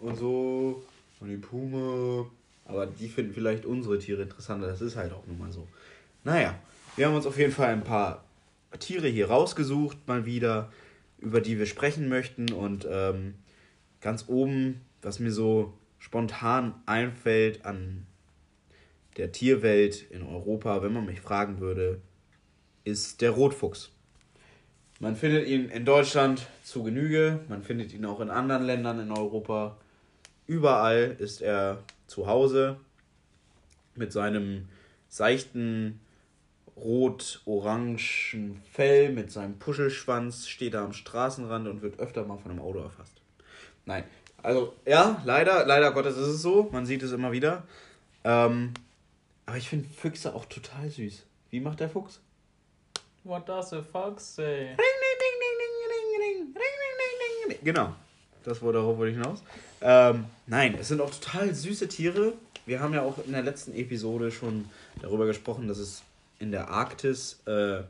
[0.00, 0.82] und so
[1.20, 2.26] und die Puma.
[2.64, 4.66] Aber die finden vielleicht unsere Tiere interessanter.
[4.66, 5.68] Das ist halt auch nun mal so.
[6.24, 6.58] Naja,
[6.96, 8.24] wir haben uns auf jeden Fall ein paar
[8.78, 10.72] Tiere hier rausgesucht, mal wieder,
[11.18, 12.52] über die wir sprechen möchten.
[12.52, 13.34] Und ähm,
[14.00, 18.06] ganz oben, was mir so spontan einfällt an
[19.16, 22.00] der Tierwelt in Europa, wenn man mich fragen würde,
[22.84, 23.90] ist der Rotfuchs.
[25.00, 29.10] Man findet ihn in Deutschland zu Genüge, man findet ihn auch in anderen Ländern in
[29.10, 29.76] Europa.
[30.46, 31.82] Überall ist er
[32.14, 32.76] zu Hause
[33.96, 34.68] mit seinem
[35.08, 36.00] seichten
[36.76, 37.98] rot-orangen
[38.72, 42.78] Fell, mit seinem Puschelschwanz, steht er am Straßenrand und wird öfter mal von einem Auto
[42.78, 43.20] erfasst.
[43.84, 44.04] Nein,
[44.42, 47.64] also ja, leider, leider Gottes ist es so, man sieht es immer wieder.
[48.22, 48.74] Ähm,
[49.46, 51.24] aber ich finde Füchse auch total süß.
[51.50, 52.20] Wie macht der Fuchs?
[53.24, 54.76] What does the fox say?
[57.62, 57.94] Genau.
[58.44, 59.42] Das wurde darauf wollte ich hinaus.
[59.86, 62.32] Ähm, nein, es sind auch total süße Tiere.
[62.64, 64.64] Wir haben ja auch in der letzten Episode schon
[65.02, 66.02] darüber gesprochen, dass es
[66.38, 67.82] in der Arktis äh,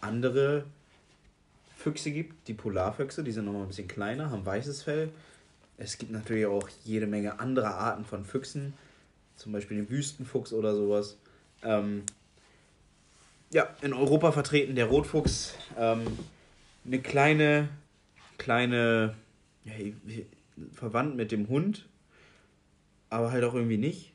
[0.00, 0.64] andere
[1.76, 5.10] Füchse gibt, die Polarfüchse, die sind nochmal ein bisschen kleiner, haben weißes Fell.
[5.78, 8.74] Es gibt natürlich auch jede Menge andere Arten von Füchsen,
[9.36, 11.16] zum Beispiel den Wüstenfuchs oder sowas.
[11.62, 12.02] Ähm,
[13.52, 15.54] ja, in Europa vertreten der Rotfuchs.
[15.78, 16.06] Ähm,
[16.84, 17.68] eine kleine,
[18.36, 19.14] kleine,
[19.64, 19.72] ja,
[20.72, 21.88] verwandt mit dem Hund,
[23.08, 24.12] aber halt auch irgendwie nicht.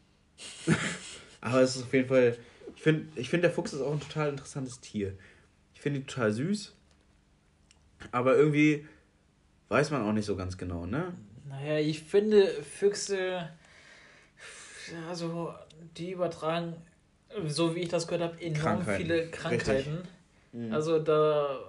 [1.42, 2.38] aber es ist auf jeden Fall,
[2.76, 5.18] ich finde, ich find, der Fuchs ist auch ein total interessantes Tier.
[5.74, 6.76] Ich finde ihn total süß,
[8.12, 8.88] aber irgendwie
[9.70, 11.14] weiß man auch nicht so ganz genau, ne?
[11.48, 13.50] Naja, ich finde Füchse,
[15.08, 15.54] also
[15.98, 16.76] die übertragen
[17.48, 19.04] so wie ich das gehört habe, enorm Krankheiten.
[19.04, 19.98] viele Krankheiten.
[20.52, 20.74] Mhm.
[20.74, 21.60] Also da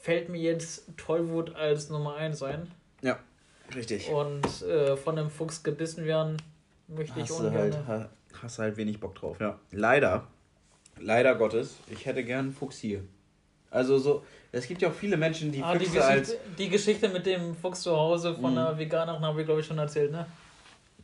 [0.00, 2.70] fällt mir jetzt Tollwut als Nummer 1 ein.
[3.02, 3.18] Ja,
[3.74, 4.08] richtig.
[4.08, 6.36] Und äh, von einem Fuchs gebissen werden
[6.88, 7.86] möchte hast ich ungern.
[7.86, 8.08] Halt,
[8.42, 9.58] hast halt wenig Bock drauf, ja.
[9.72, 10.26] Leider,
[10.98, 13.02] leider Gottes, ich hätte gern einen Fuchs hier.
[13.70, 16.36] Also so, es gibt ja auch viele Menschen, die ah, Füchse die Geschichte, als...
[16.56, 18.58] Die Geschichte mit dem Fuchs zu Hause von mhm.
[18.58, 20.26] einer Veganerin haben wir, glaube ich, schon erzählt, ne?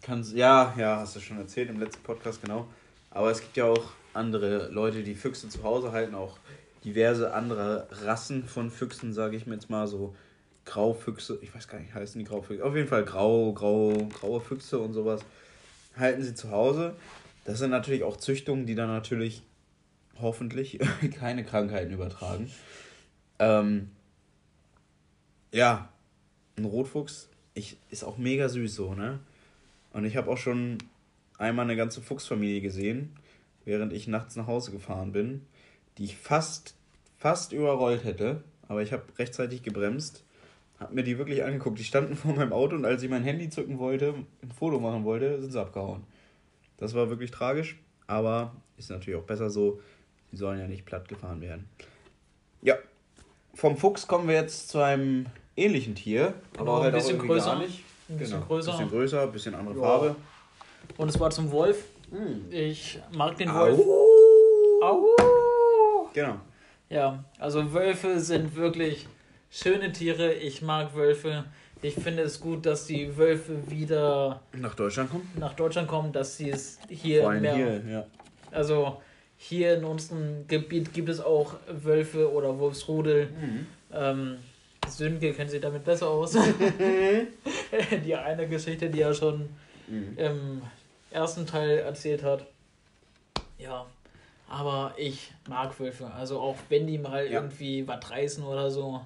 [0.00, 2.66] Kannst, ja, ja, hast du schon erzählt im letzten Podcast, genau.
[3.10, 6.38] Aber es gibt ja auch andere Leute, die Füchse zu Hause halten, auch
[6.84, 10.14] diverse andere Rassen von Füchsen, sage ich mir jetzt mal so.
[10.64, 12.64] Graufüchse, ich weiß gar nicht, heißen die Graufüchse.
[12.64, 15.22] Auf jeden Fall grau, grau, graue Füchse und sowas
[15.96, 16.94] halten sie zu Hause.
[17.44, 19.42] Das sind natürlich auch Züchtungen, die dann natürlich
[20.20, 20.78] hoffentlich
[21.18, 22.50] keine Krankheiten übertragen.
[23.38, 23.90] Ähm,
[25.50, 25.88] ja,
[26.56, 29.20] ein Rotfuchs ich, ist auch mega süß so, ne?
[29.92, 30.78] Und ich habe auch schon
[31.36, 33.14] einmal eine ganze Fuchsfamilie gesehen
[33.64, 35.42] während ich nachts nach Hause gefahren bin,
[35.98, 36.74] die ich fast,
[37.18, 38.42] fast überrollt hätte.
[38.68, 40.24] Aber ich habe rechtzeitig gebremst,
[40.82, 41.78] habe mir die wirklich angeguckt.
[41.78, 45.04] Die standen vor meinem Auto und als ich mein Handy zücken wollte, ein Foto machen
[45.04, 46.04] wollte, sind sie abgehauen.
[46.76, 49.80] Das war wirklich tragisch, aber ist natürlich auch besser so.
[50.30, 51.68] Sie sollen ja nicht platt gefahren werden.
[52.62, 52.76] Ja,
[53.54, 57.52] vom Fuchs kommen wir jetzt zu einem ähnlichen Tier, aber halt ein bisschen größer.
[57.52, 58.72] Ein bisschen genau, größer.
[58.72, 59.82] Ein bisschen größer, ein bisschen andere ja.
[59.82, 60.16] Farbe.
[60.96, 61.84] Und es war zum Wolf.
[62.10, 62.46] Hm.
[62.50, 63.78] Ich mag den Wolf.
[64.82, 65.06] Au.
[65.16, 66.08] Au.
[66.12, 66.36] Genau.
[66.88, 69.06] Ja, also Wölfe sind wirklich
[69.52, 70.32] schöne Tiere.
[70.32, 71.44] Ich mag Wölfe.
[71.82, 75.30] Ich finde es gut, dass die Wölfe wieder nach Deutschland kommen.
[75.38, 77.54] Nach Deutschland kommen, dass sie es hier Vor allem mehr.
[77.56, 78.06] Hier, ja.
[78.50, 79.02] Also
[79.36, 83.26] hier in unserem Gebiet gibt es auch Wölfe oder Wolfsrudel.
[83.26, 83.66] Mhm.
[83.92, 84.38] Ähm,
[84.88, 86.32] Sönke kennt sich damit besser aus.
[88.04, 89.48] die eine Geschichte, die er schon
[89.88, 90.16] mhm.
[90.16, 90.62] im
[91.10, 92.46] ersten Teil erzählt hat.
[93.58, 93.86] Ja,
[94.48, 96.12] aber ich mag Wölfe.
[96.12, 97.32] Also auch wenn die mal ja.
[97.32, 99.00] irgendwie was reißen oder so.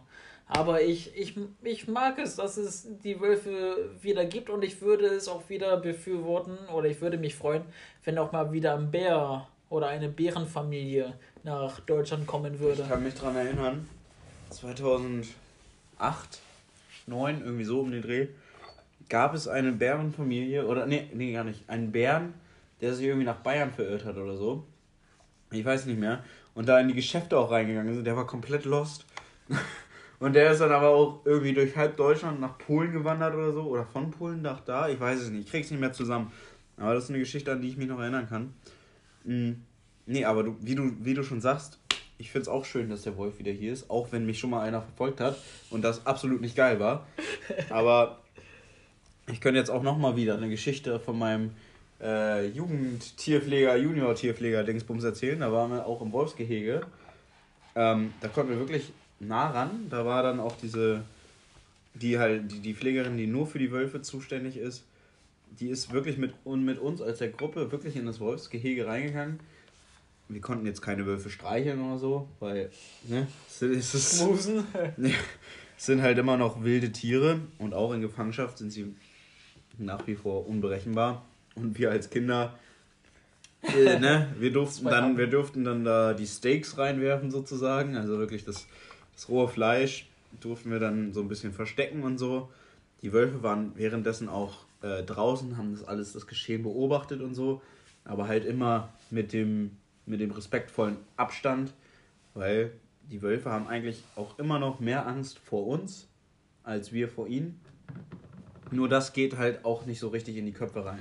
[0.48, 5.06] Aber ich, ich, ich mag es, dass es die Wölfe wieder gibt und ich würde
[5.06, 7.62] es auch wieder befürworten oder ich würde mich freuen,
[8.04, 12.82] wenn auch mal wieder ein Bär oder eine Bärenfamilie nach Deutschland kommen würde.
[12.82, 13.88] Ich kann mich daran erinnern,
[14.50, 15.28] 2008,
[17.06, 18.28] 2009, irgendwie so um den Dreh,
[19.08, 22.34] gab es eine Bärenfamilie, oder nee, nee, gar nicht, einen Bären,
[22.80, 24.64] der sich irgendwie nach Bayern verirrt hat oder so.
[25.50, 26.24] Ich weiß nicht mehr.
[26.54, 29.06] Und da in die Geschäfte auch reingegangen ist, der war komplett lost.
[30.18, 33.62] Und der ist dann aber auch irgendwie durch halb Deutschland nach Polen gewandert oder so.
[33.62, 34.88] Oder von Polen nach da.
[34.88, 35.46] Ich weiß es nicht.
[35.46, 36.32] Ich krieg's nicht mehr zusammen.
[36.78, 38.54] Aber das ist eine Geschichte, an die ich mich noch erinnern kann.
[39.24, 39.62] Mhm.
[40.06, 41.78] Nee, aber du, wie, du, wie du schon sagst,
[42.18, 43.90] ich find's auch schön, dass der Wolf wieder hier ist.
[43.90, 45.36] Auch wenn mich schon mal einer verfolgt hat
[45.70, 47.06] und das absolut nicht geil war.
[47.70, 48.20] Aber
[49.30, 51.50] ich könnte jetzt auch nochmal wieder eine Geschichte von meinem
[52.00, 55.40] äh, Jugendtierpfleger, Junior-Tierpfleger Dingsbums erzählen.
[55.40, 56.82] Da waren wir auch im Wolfsgehege.
[57.74, 59.86] Ähm, da konnten wir wirklich nah ran.
[59.90, 61.02] Da war dann auch diese,
[61.94, 64.84] die halt, die, die Pflegerin, die nur für die Wölfe zuständig ist,
[65.60, 69.40] die ist wirklich mit, und mit uns als der Gruppe wirklich in das Wolfsgehege reingegangen.
[70.28, 72.70] Wir konnten jetzt keine Wölfe streicheln oder so, weil,
[73.04, 74.20] ne, es ist,
[74.96, 75.12] ne,
[75.76, 78.94] es sind halt immer noch wilde Tiere und auch in Gefangenschaft sind sie
[79.78, 81.24] nach wie vor unberechenbar.
[81.54, 82.58] Und wir als Kinder,
[83.62, 88.44] äh, ne, wir durften dann, wir durften dann da die Steaks reinwerfen sozusagen, also wirklich
[88.44, 88.66] das,
[89.16, 90.06] das rohe Fleisch
[90.40, 92.50] durften wir dann so ein bisschen verstecken und so.
[93.02, 97.62] Die Wölfe waren währenddessen auch äh, draußen, haben das alles, das Geschehen beobachtet und so,
[98.04, 99.72] aber halt immer mit dem,
[100.04, 101.72] mit dem respektvollen Abstand,
[102.34, 102.72] weil
[103.10, 106.08] die Wölfe haben eigentlich auch immer noch mehr Angst vor uns
[106.62, 107.60] als wir vor ihnen.
[108.72, 110.98] Nur das geht halt auch nicht so richtig in die Köpfe rein.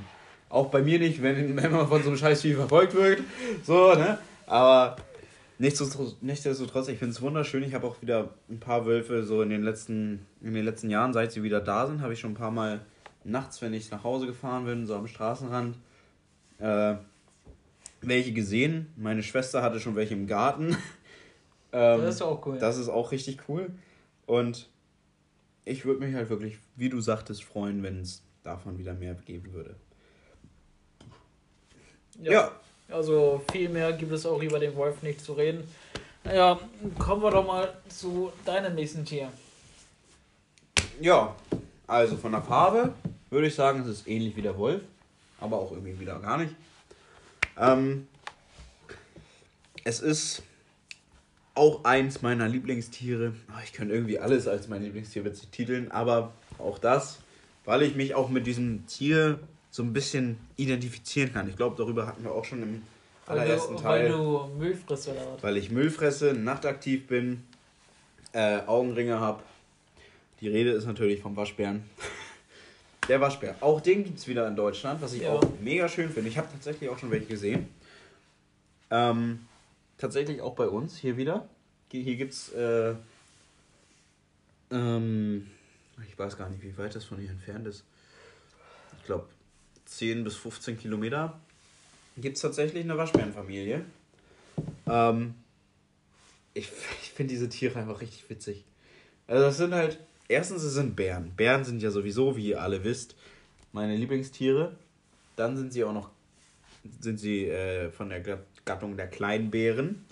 [0.48, 3.22] Auch bei mir nicht, wenn, wenn man von so einem Scheißvieh verfolgt wird.
[3.64, 4.20] So, ne?
[4.46, 4.96] Aber
[5.58, 7.64] Nichtsdestotrotz, nichtsdestotrotz ich finde es wunderschön.
[7.64, 11.14] Ich habe auch wieder ein paar Wölfe so in den letzten, in den letzten Jahren,
[11.14, 12.82] seit sie wieder da sind, habe ich schon ein paar Mal
[13.24, 15.78] nachts, wenn ich nach Hause gefahren bin, so am Straßenrand,
[16.60, 16.96] äh,
[18.02, 18.94] welche gesehen.
[18.98, 20.70] Meine Schwester hatte schon welche im Garten.
[21.72, 22.60] ähm, das ist auch cool.
[22.60, 23.72] Das ist auch richtig cool.
[24.26, 24.70] Und
[25.64, 29.54] ich würde mich halt wirklich, wie du sagtest, freuen, wenn es davon wieder mehr geben
[29.54, 29.76] würde.
[32.22, 32.32] Ja.
[32.32, 32.52] ja.
[32.90, 35.68] Also viel mehr gibt es auch über den Wolf nicht zu reden.
[36.26, 36.60] Ja,
[36.98, 39.32] kommen wir doch mal zu deinem nächsten Tier.
[41.02, 41.36] Ja,
[41.88, 42.94] also von der Farbe
[43.30, 44.82] würde ich sagen, es ist ähnlich wie der Wolf,
[45.40, 46.56] aber auch irgendwie wieder gar nicht.
[47.58, 48.08] Ähm,
[49.84, 50.42] es ist
[51.54, 53.34] auch eins meiner Lieblingstiere.
[53.50, 57.20] Ah, ich könnte irgendwie alles als mein Lieblingstier betiteln, aber auch das,
[57.66, 59.40] weil ich mich auch mit diesem Tier
[59.76, 61.50] so ein bisschen identifizieren kann.
[61.50, 62.82] Ich glaube, darüber hatten wir auch schon im
[63.28, 64.04] allerersten weil du, Teil.
[64.04, 65.44] Weil du Müll frisst oder was?
[65.44, 67.44] Weil ich Müll fresse, nachtaktiv bin,
[68.32, 69.44] äh, Augenringe habe.
[70.40, 71.84] Die Rede ist natürlich vom Waschbären.
[73.10, 73.58] Der Waschbär.
[73.60, 75.32] Auch den gibt es wieder in Deutschland, was ich ja.
[75.32, 76.30] auch mega schön finde.
[76.30, 77.68] Ich habe tatsächlich auch schon welche gesehen.
[78.92, 79.46] Ähm,
[79.98, 81.50] tatsächlich auch bei uns hier wieder.
[81.92, 82.96] Hier gibt es, äh,
[84.72, 85.48] ähm,
[86.08, 87.84] ich weiß gar nicht, wie weit das von hier entfernt ist.
[89.00, 89.28] Ich glaube
[89.86, 91.40] 10 bis 15 Kilometer.
[92.18, 93.86] Gibt es tatsächlich eine Waschbärenfamilie.
[94.88, 95.36] Ähm,
[96.54, 96.72] ich
[97.02, 98.64] ich finde diese Tiere einfach richtig witzig.
[99.28, 101.32] Also das sind halt erstens, es sind Bären.
[101.36, 103.16] Bären sind ja sowieso, wie ihr alle wisst,
[103.74, 104.76] meine Lieblingstiere.
[105.36, 106.10] Dann sind sie auch noch
[107.00, 108.22] sind sie äh, von der
[108.64, 110.06] Gattung der Kleinbären.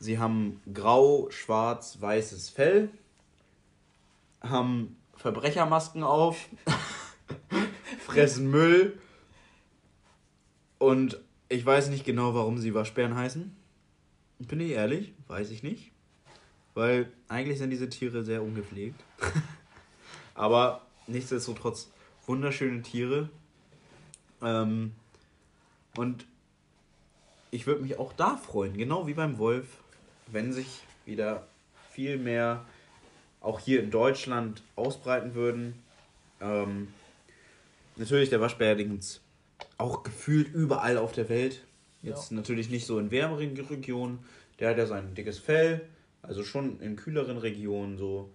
[0.00, 2.90] Sie haben grau, schwarz, weißes Fell,
[4.40, 6.48] haben Verbrechermasken auf,
[8.08, 8.98] fressen Müll
[10.78, 13.54] und ich weiß nicht genau, warum sie Waschbären heißen.
[14.38, 15.92] Bin ich ehrlich, weiß ich nicht.
[16.74, 19.02] Weil eigentlich sind diese Tiere sehr ungepflegt.
[20.34, 21.90] Aber nichtsdestotrotz
[22.26, 23.28] wunderschöne Tiere.
[24.42, 24.92] Ähm,
[25.96, 26.26] und
[27.50, 29.66] ich würde mich auch da freuen, genau wie beim Wolf,
[30.28, 31.46] wenn sich wieder
[31.90, 32.64] viel mehr
[33.40, 35.82] auch hier in Deutschland ausbreiten würden.
[36.40, 36.88] Ähm,
[37.98, 39.00] natürlich der Waschbär, den
[39.76, 41.64] auch gefühlt überall auf der Welt.
[42.02, 42.36] Jetzt ja.
[42.36, 44.20] natürlich nicht so in wärmeren Regionen.
[44.58, 45.88] Der hat ja sein dickes Fell,
[46.22, 48.30] also schon in kühleren Regionen so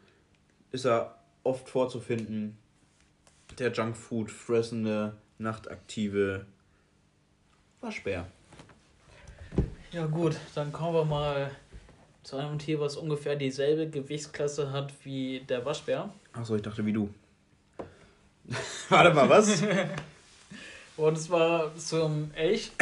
[0.71, 2.57] ist er oft vorzufinden.
[3.59, 6.45] Der Junkfood fressende, nachtaktive
[7.81, 8.27] Waschbär.
[9.91, 11.51] Ja gut, dann kommen wir mal
[12.23, 16.11] zu einem Tier, was ungefähr dieselbe Gewichtsklasse hat wie der Waschbär.
[16.31, 17.13] Achso, ich dachte wie du.
[18.89, 19.63] Warte mal, was?
[20.97, 22.71] Und zwar zum Elch.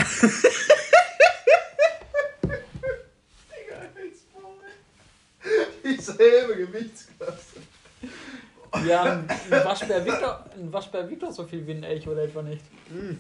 [5.84, 7.62] Dieselbe Gewichtsklasse.
[8.88, 12.24] Ja, ein, Waschbär wiegt doch, ein Waschbär wiegt doch so viel wie ein Elch oder
[12.24, 12.64] etwa nicht.
[12.90, 13.16] Mm.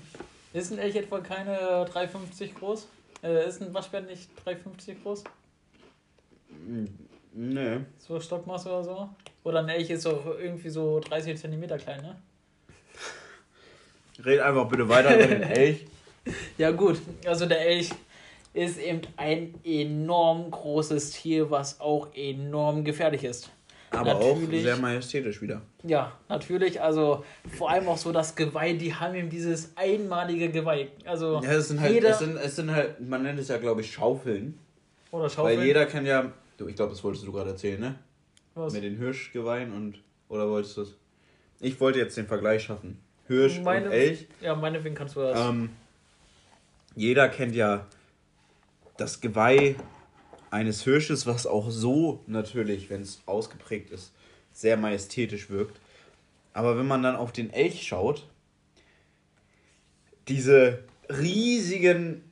[0.54, 2.88] Ist ein Elch etwa keine 3,50 groß?
[3.23, 5.23] Äh, ist ein Waschbär nicht 3,50 groß?
[6.49, 6.88] Hm,
[7.34, 7.80] nee.
[7.99, 9.10] So Stockmasse oder so?
[9.43, 12.15] Oder ein Elch ist doch irgendwie so 30 cm klein, ne?
[14.25, 15.86] Red einfach bitte weiter über den Elch.
[16.60, 17.89] Ja gut, also der Elch
[18.53, 23.49] ist eben ein enorm großes Tier, was auch enorm gefährlich ist.
[23.89, 25.62] Aber natürlich, auch sehr majestätisch wieder.
[25.84, 26.81] Ja, natürlich.
[26.81, 27.25] Also
[27.57, 30.88] vor allem auch so das Geweih, die haben eben dieses einmalige Geweih.
[31.05, 33.57] Also ja, es sind halt, jeder, es sind, es sind halt, man nennt es ja
[33.57, 34.57] glaube ich Schaufeln.
[35.12, 35.57] Oder Schaufeln.
[35.57, 37.95] Weil jeder kann ja, du, ich glaube, das wolltest du gerade erzählen, ne?
[38.55, 38.73] Was?
[38.73, 40.95] Mit den Hirschgeweihen und, oder wolltest du es?
[41.60, 42.97] Ich wollte jetzt den Vergleich schaffen.
[43.32, 44.28] Hirsch meine, und Elch.
[44.41, 45.39] Ja, meinetwegen kannst du das.
[45.39, 45.70] Ähm,
[46.96, 47.86] jeder kennt ja
[48.98, 49.76] das Geweih
[50.50, 54.12] eines Hirsches, was auch so natürlich, wenn es ausgeprägt ist,
[54.52, 55.80] sehr majestätisch wirkt.
[56.54, 58.28] Aber wenn man dann auf den Elch schaut,
[60.28, 62.24] diese riesigen,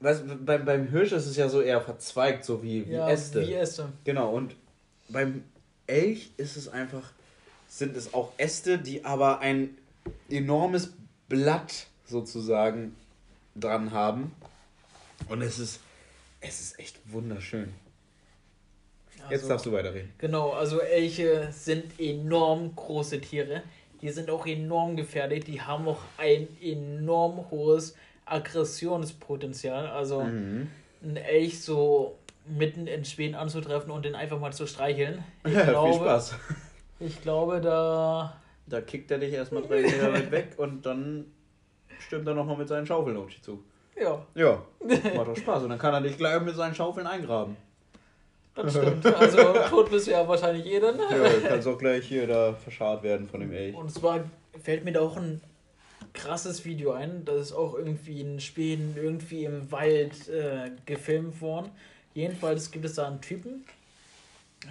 [0.00, 3.46] weißt, beim, beim Hirsch ist es ja so eher verzweigt, so wie, wie ja, Äste.
[3.46, 3.92] Wie Äste.
[4.02, 4.56] Genau, und
[5.08, 5.44] beim
[5.86, 7.12] Elch ist es einfach,
[7.68, 9.76] sind es auch Äste, die aber ein
[10.28, 10.92] enormes
[11.28, 12.94] Blatt sozusagen
[13.54, 14.32] dran haben.
[15.28, 15.80] Und es ist
[16.40, 17.74] es ist echt wunderschön.
[19.20, 20.12] Also, Jetzt darfst du weiterreden.
[20.18, 23.62] Genau, also Elche sind enorm große Tiere.
[24.00, 25.44] Die sind auch enorm gefährlich.
[25.44, 29.88] Die haben auch ein enorm hohes Aggressionspotenzial.
[29.88, 30.68] Also mhm.
[31.02, 32.16] ein Elch so
[32.46, 35.24] mitten in Schweden anzutreffen und den einfach mal zu streicheln.
[35.44, 36.34] Ich ja, glaube, viel Spaß.
[37.00, 38.36] Ich glaube, da.
[38.68, 41.26] Da kickt er dich erstmal drei Meter weit weg und dann
[41.98, 43.62] stürmt er nochmal mit seinen Schaufeln auf dich zu.
[44.00, 44.24] Ja.
[44.34, 44.62] Ja,
[45.14, 45.64] macht doch Spaß.
[45.64, 47.56] Und dann kann er dich gleich mit seinen Schaufeln eingraben.
[48.54, 49.06] Das stimmt.
[49.06, 50.98] Also tot bist du ja wahrscheinlich eh dann.
[50.98, 53.76] Ja, du kannst auch gleich hier da verscharrt werden von dem Elch.
[53.76, 54.24] Und zwar
[54.60, 55.40] fällt mir da auch ein
[56.12, 57.24] krasses Video ein.
[57.24, 61.70] Das ist auch irgendwie in Schweden, irgendwie im Wald äh, gefilmt worden.
[62.14, 63.64] Jedenfalls gibt es da einen Typen,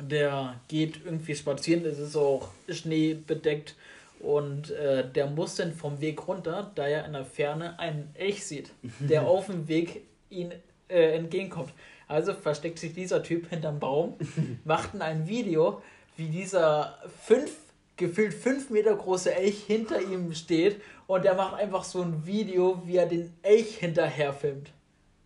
[0.01, 1.85] der geht irgendwie spazieren.
[1.85, 3.75] Es ist auch Schnee bedeckt.
[4.19, 8.43] Und äh, der muss dann vom Weg runter, da er in der Ferne einen Elch
[8.45, 10.51] sieht, der auf dem Weg ihn
[10.89, 11.71] äh, entgegenkommt.
[12.07, 14.15] Also versteckt sich dieser Typ hinterm Baum,
[14.65, 15.81] macht ein Video,
[16.15, 17.51] wie dieser fünf,
[17.95, 22.81] gefühlt fünf Meter große Elch hinter ihm steht und der macht einfach so ein Video,
[22.85, 24.71] wie er den Elch hinterher filmt.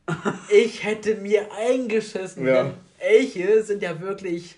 [0.53, 2.63] Ich hätte mir eingeschissen, Ja.
[2.63, 4.55] denn Elche sind ja wirklich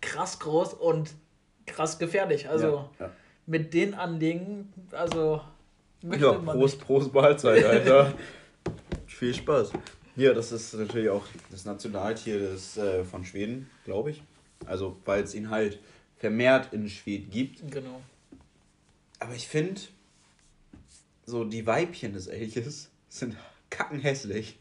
[0.00, 1.10] krass groß und
[1.66, 2.48] krass gefährlich.
[2.48, 3.10] Also ja,
[3.46, 5.36] mit den Anlegen, also
[6.02, 6.08] ja.
[6.08, 8.14] möchte ja man Prost, Prost Mahlzeit, Alter.
[9.06, 9.72] Viel Spaß.
[10.16, 14.22] Ja, das ist natürlich auch das Nationaltier des, äh, von Schweden, glaube ich.
[14.64, 15.78] Also, weil es ihn halt
[16.16, 17.70] vermehrt in Schweden gibt.
[17.70, 18.00] Genau.
[19.18, 19.80] Aber ich finde,
[21.26, 23.36] so die Weibchen des Elches sind
[23.70, 24.58] kackenhässlich.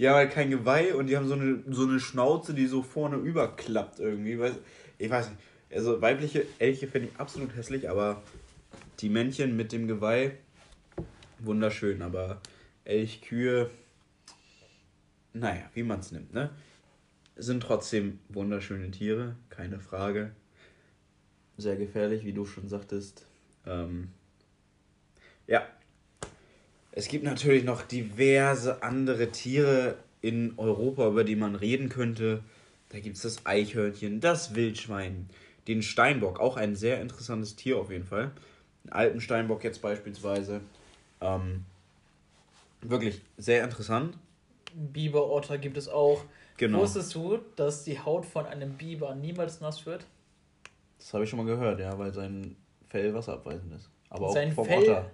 [0.00, 2.82] Die haben halt kein Geweih und die haben so eine, so eine Schnauze, die so
[2.82, 4.38] vorne überklappt irgendwie.
[4.38, 4.54] Weiß,
[4.96, 5.40] ich weiß nicht.
[5.70, 8.22] Also weibliche Elche finde ich absolut hässlich, aber
[9.00, 10.32] die Männchen mit dem Geweih
[11.38, 12.00] wunderschön.
[12.00, 12.40] Aber
[12.84, 13.68] Elchkühe,
[15.34, 16.48] naja, wie man es nimmt, ne?
[17.36, 20.30] Sind trotzdem wunderschöne Tiere, keine Frage.
[21.58, 23.26] Sehr gefährlich, wie du schon sagtest.
[23.66, 24.08] Ähm,
[25.46, 25.66] ja.
[26.92, 32.42] Es gibt natürlich noch diverse andere Tiere in Europa, über die man reden könnte.
[32.88, 35.28] Da gibt es das Eichhörnchen, das Wildschwein,
[35.68, 38.32] den Steinbock, auch ein sehr interessantes Tier auf jeden Fall.
[38.84, 40.60] Den Alpensteinbock jetzt beispielsweise.
[41.20, 41.64] Ähm,
[42.80, 44.16] wirklich sehr interessant.
[44.74, 46.24] Biberotter gibt es auch.
[46.56, 46.80] Genau.
[46.80, 50.04] Wusstest du, dass die Haut von einem Biber niemals nass wird?
[50.98, 52.56] Das habe ich schon mal gehört, ja, weil sein
[52.88, 53.88] Fell wasserabweisend ist.
[54.10, 55.10] Aber auch Sein vom Fell- Otter.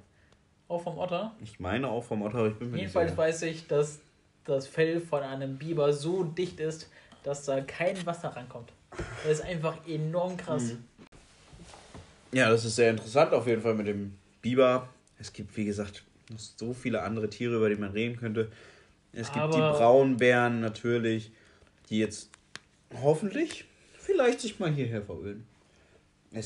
[0.68, 1.34] Auch vom Otter?
[1.42, 3.28] Ich meine auch vom Otter, aber ich bin mir Jedenfalls nicht sicher.
[3.28, 3.98] weiß ich, dass
[4.44, 6.90] das Fell von einem Biber so dicht ist,
[7.22, 8.72] dass da kein Wasser rankommt.
[9.24, 10.62] Das ist einfach enorm krass.
[10.64, 10.84] Mhm.
[12.32, 14.88] Ja, das ist sehr interessant auf jeden Fall mit dem Biber.
[15.18, 18.50] Es gibt, wie gesagt, noch so viele andere Tiere, über die man reden könnte.
[19.12, 21.30] Es gibt die Aber- Braunbären natürlich,
[21.88, 22.30] die jetzt
[23.02, 23.64] hoffentlich
[23.98, 25.44] vielleicht sich mal hierher gibt,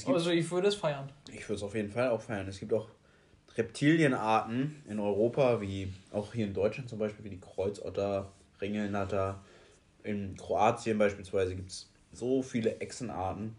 [0.09, 1.11] Also ich würde es feiern.
[1.33, 2.47] ich würde es auf jeden Fall auch feiern.
[2.49, 2.89] Es gibt auch
[3.57, 9.41] Reptilienarten in Europa, wie auch hier in Deutschland zum Beispiel, wie die Kreuzotter, Ringelnatter.
[10.03, 13.55] In Kroatien beispielsweise gibt es so viele Echsenarten.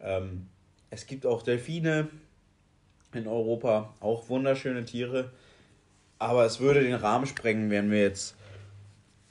[0.00, 0.46] Ähm,
[0.90, 2.08] es gibt auch Delfine
[3.12, 5.32] in Europa, auch wunderschöne Tiere.
[6.18, 8.34] Aber es würde den Rahmen sprengen, wenn wir jetzt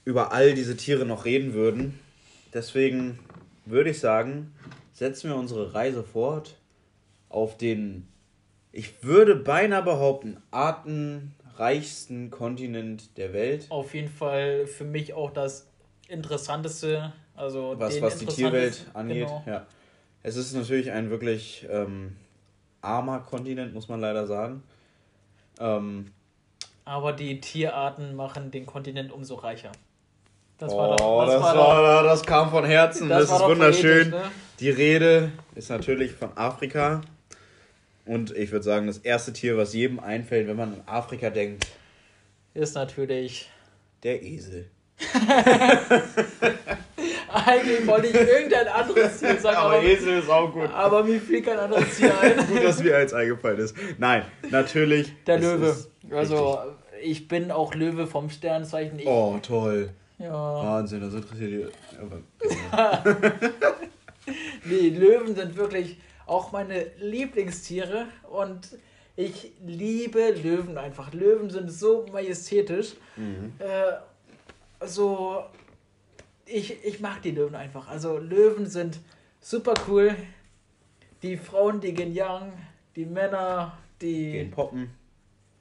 [0.05, 1.99] über all diese Tiere noch reden würden.
[2.53, 3.19] Deswegen
[3.65, 4.53] würde ich sagen,
[4.93, 6.55] setzen wir unsere Reise fort
[7.29, 8.07] auf den,
[8.71, 13.65] ich würde beinahe behaupten, artenreichsten Kontinent der Welt.
[13.69, 15.67] Auf jeden Fall für mich auch das
[16.07, 17.13] Interessanteste.
[17.35, 19.27] Also Was, was die Tierwelt angeht.
[19.27, 19.43] Genau.
[19.45, 19.65] Ja.
[20.23, 22.15] Es ist natürlich ein wirklich ähm,
[22.81, 24.63] armer Kontinent, muss man leider sagen.
[25.59, 26.11] Ähm,
[26.85, 29.71] Aber die Tierarten machen den Kontinent umso reicher.
[30.57, 31.25] Das oh, war doch.
[31.27, 33.09] das, war war, das kam von Herzen.
[33.09, 34.09] Das, war ist doch wunderschön.
[34.09, 34.23] ne?
[34.59, 37.01] Die Rede ist natürlich von Afrika.
[38.07, 41.67] Und ich würde sagen, das erste Tier, was jedem einfällt, wenn man an Afrika denkt,
[42.53, 43.49] Ist natürlich.
[44.03, 44.69] der Esel.
[47.33, 50.69] Eigentlich wollte ich irgendein anderes Tier sagen, aber, Esel ist auch gut.
[50.71, 52.35] aber mir fiel kein anderes Tier ein.
[52.47, 53.75] Gut, dass mir eins eingefallen ist.
[53.97, 55.13] Nein, natürlich.
[55.25, 55.75] Der Löwe.
[56.11, 56.59] Also,
[57.03, 58.97] ich bin auch Löwe vom Sternzeichen.
[58.99, 59.89] Ich, Oh, toll.
[60.17, 60.31] ja.
[60.31, 61.97] Wahnsinn, das interessiert die.
[62.77, 63.03] Aber,
[64.65, 68.77] Nee, Löwen sind wirklich auch meine Lieblingstiere und
[69.15, 71.11] ich liebe Löwen einfach.
[71.13, 72.93] Löwen sind so majestätisch.
[73.15, 73.53] Mhm.
[73.57, 75.43] Äh, so,
[76.45, 77.87] ich, ich mag die Löwen einfach.
[77.87, 78.99] Also Löwen sind
[79.41, 80.15] super cool.
[81.23, 82.53] Die Frauen, die gehen young,
[82.95, 84.91] die Männer, die Gehen poppen.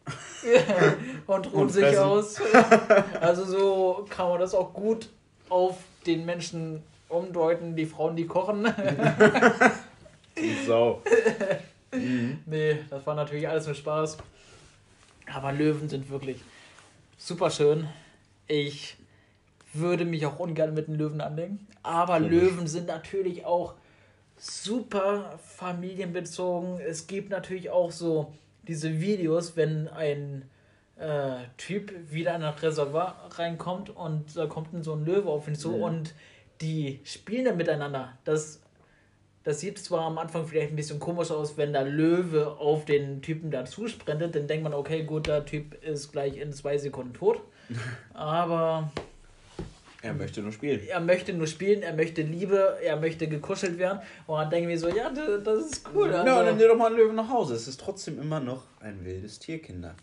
[1.26, 2.40] und ruhen Und sich aus.
[3.20, 5.08] Also so kann man das auch gut
[5.48, 7.74] auf den Menschen umdeuten.
[7.74, 8.66] Die Frauen, die kochen.
[10.38, 11.02] Die Sau.
[11.92, 12.38] Mhm.
[12.46, 14.18] Nee, das war natürlich alles nur Spaß.
[15.32, 16.42] Aber Löwen sind wirklich
[17.16, 17.88] super schön.
[18.48, 18.96] Ich
[19.72, 21.66] würde mich auch ungern mit den Löwen anlegen.
[21.82, 22.40] Aber Logisch.
[22.42, 23.74] Löwen sind natürlich auch
[24.36, 26.80] super familienbezogen.
[26.80, 28.34] Es gibt natürlich auch so
[28.68, 30.42] diese Videos, wenn ein
[30.98, 35.46] äh, Typ wieder in ein Reservoir reinkommt und da kommt dann so ein Löwe auf
[35.48, 35.82] ihn zu Mhm.
[35.82, 36.14] und
[36.60, 38.16] die spielen dann miteinander.
[38.24, 38.60] Das,
[39.46, 43.22] das sieht zwar am Anfang vielleicht ein bisschen komisch aus, wenn der Löwe auf den
[43.22, 47.14] Typen da zusprintet, dann denkt man, okay, gut, der Typ ist gleich in zwei Sekunden
[47.14, 47.40] tot.
[48.12, 48.90] Aber
[50.02, 50.80] Er möchte nur spielen.
[50.88, 54.00] er möchte nur spielen, er möchte Liebe, er möchte gekuschelt werden.
[54.26, 56.10] Und dann denken wir so, ja, das ist cool.
[56.10, 57.54] Ja, Also, und dann nimm doch mal einen Löwen nach Hause.
[57.54, 59.94] Es ist trotzdem immer noch ein wildes Tier, Kinder.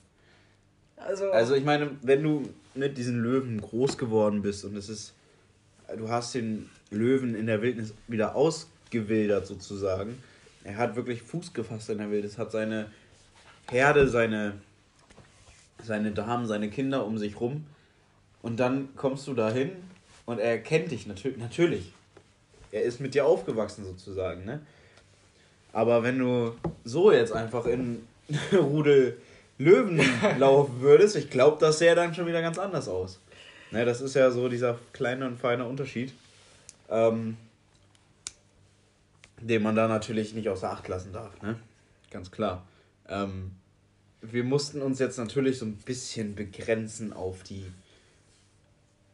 [0.96, 2.44] also, Also ich meine, wenn du
[2.76, 5.14] mit diesen Löwen groß geworden bist und es ist,
[5.98, 8.36] du hast den Löwen in der Wildnis wieder
[8.94, 10.22] ausgewildert sozusagen.
[10.64, 12.88] Er hat wirklich Fuß gefasst in der Wildnis, hat seine
[13.70, 14.54] Herde, seine,
[15.84, 17.66] seine Damen, seine Kinder um sich rum.
[18.42, 19.72] Und dann kommst du dahin
[20.26, 21.38] und er kennt dich natürlich.
[21.38, 21.94] Natürlich.
[22.72, 24.62] Er ist mit dir aufgewachsen sozusagen, ne?
[25.72, 28.08] Aber wenn du so jetzt einfach in
[28.54, 29.18] Rudel
[29.58, 30.02] Löwen
[30.40, 33.20] laufen würdest, ich glaube, das sähe dann schon wieder ganz anders aus.
[33.72, 36.14] Ne, das ist ja so dieser kleine und feine Unterschied,
[36.92, 37.38] ähm,
[39.48, 41.42] den man da natürlich nicht außer Acht lassen darf.
[41.42, 41.58] Ne?
[42.12, 42.66] Ganz klar.
[43.08, 43.52] Ähm,
[44.22, 47.66] wir mussten uns jetzt natürlich so ein bisschen begrenzen auf die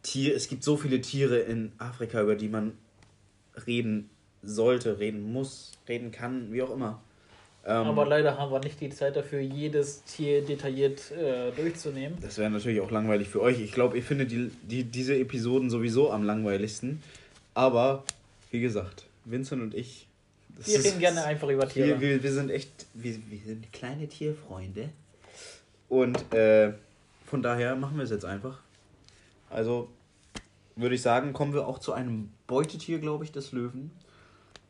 [0.04, 0.36] Tiere.
[0.36, 2.74] Es gibt so viele Tiere in Afrika, über die man
[3.66, 4.10] reden
[4.42, 7.02] sollte, reden muss, reden kann, wie auch immer.
[7.66, 12.18] Ähm, aber leider haben wir nicht die Zeit dafür, jedes Tier detailliert äh, durchzunehmen.
[12.22, 13.60] Das wäre natürlich auch langweilig für euch.
[13.60, 17.04] Ich glaube, ihr findet die, die, diese Episoden sowieso am langweiligsten.
[17.54, 18.06] Aber,
[18.52, 20.08] wie gesagt, Vincent und ich.
[20.60, 22.00] Das Wir reden gerne einfach über Tiere.
[22.00, 22.86] Wir, wir, wir sind echt.
[22.94, 24.90] Wir, wir sind kleine Tierfreunde.
[25.88, 26.74] Und äh,
[27.26, 28.60] von daher machen wir es jetzt einfach.
[29.50, 29.90] Also,
[30.76, 33.92] würde ich sagen, kommen wir auch zu einem Beutetier, glaube ich, des Löwen.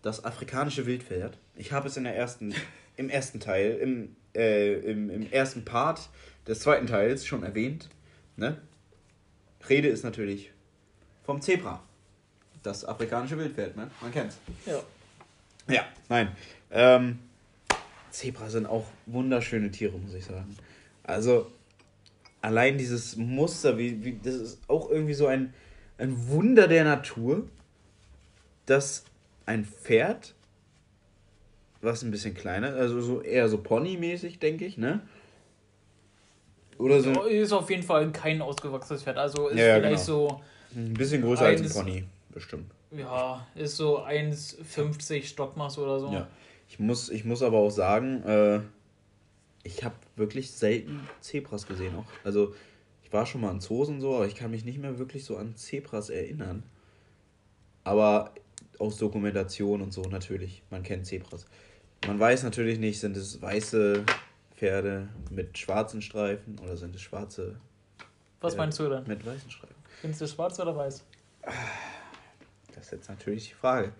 [0.02, 1.38] Das afrikanische Wildpferd.
[1.56, 2.54] Ich habe es in der ersten,
[2.96, 6.10] im ersten Teil, im, äh, im, im ersten Part
[6.48, 7.90] des zweiten Teils schon erwähnt.
[8.38, 8.62] Ne?
[9.68, 10.52] Rede ist natürlich
[11.26, 11.84] vom Zebra.
[12.64, 13.90] Das afrikanische Wildpferd, ne?
[14.02, 14.38] Man kennt's.
[14.66, 14.82] Ja.
[15.70, 16.30] Ja, nein.
[16.72, 17.20] Ähm,
[18.12, 20.58] Zebra sind auch wunderschöne Tiere, muss ich sagen.
[21.04, 21.52] Also,
[22.42, 25.54] allein dieses Muster, wie, wie, das ist auch irgendwie so ein,
[25.98, 27.48] ein Wunder der Natur,
[28.66, 29.04] dass
[29.46, 30.34] ein Pferd,
[31.82, 35.02] was ein bisschen kleiner, also so eher so Pony-mäßig, denke ich, ne?
[36.78, 39.18] Oder so Ist auf jeden Fall kein ausgewachsenes Pferd.
[39.18, 40.30] Also ist Ja, ja, vielleicht genau.
[40.30, 40.42] so,
[40.76, 42.72] ein bisschen größer als ein Pony, bestimmt.
[42.92, 46.12] Ja, ist so 1,50 Stockmaß oder so.
[46.12, 46.28] Ja.
[46.68, 48.60] Ich muss, ich muss aber auch sagen, äh,
[49.64, 51.96] ich habe wirklich selten Zebras gesehen.
[51.96, 52.06] Auch.
[52.24, 52.54] Also
[53.04, 55.26] ich war schon mal in Zoos und so, aber ich kann mich nicht mehr wirklich
[55.26, 56.64] so an Zebras erinnern.
[57.84, 58.34] Aber
[58.78, 60.62] aus Dokumentation und so natürlich.
[60.70, 61.46] Man kennt Zebras.
[62.08, 64.06] Man weiß natürlich nicht, sind es weiße
[64.56, 67.60] Pferde mit schwarzen Streifen oder sind es schwarze
[68.42, 68.58] Was Ja.
[68.60, 69.04] meinst du denn?
[69.08, 69.76] mit weißen Streifen?
[70.02, 71.04] Findest du schwarz oder weiß?
[72.80, 73.92] Das ist jetzt natürlich die Frage.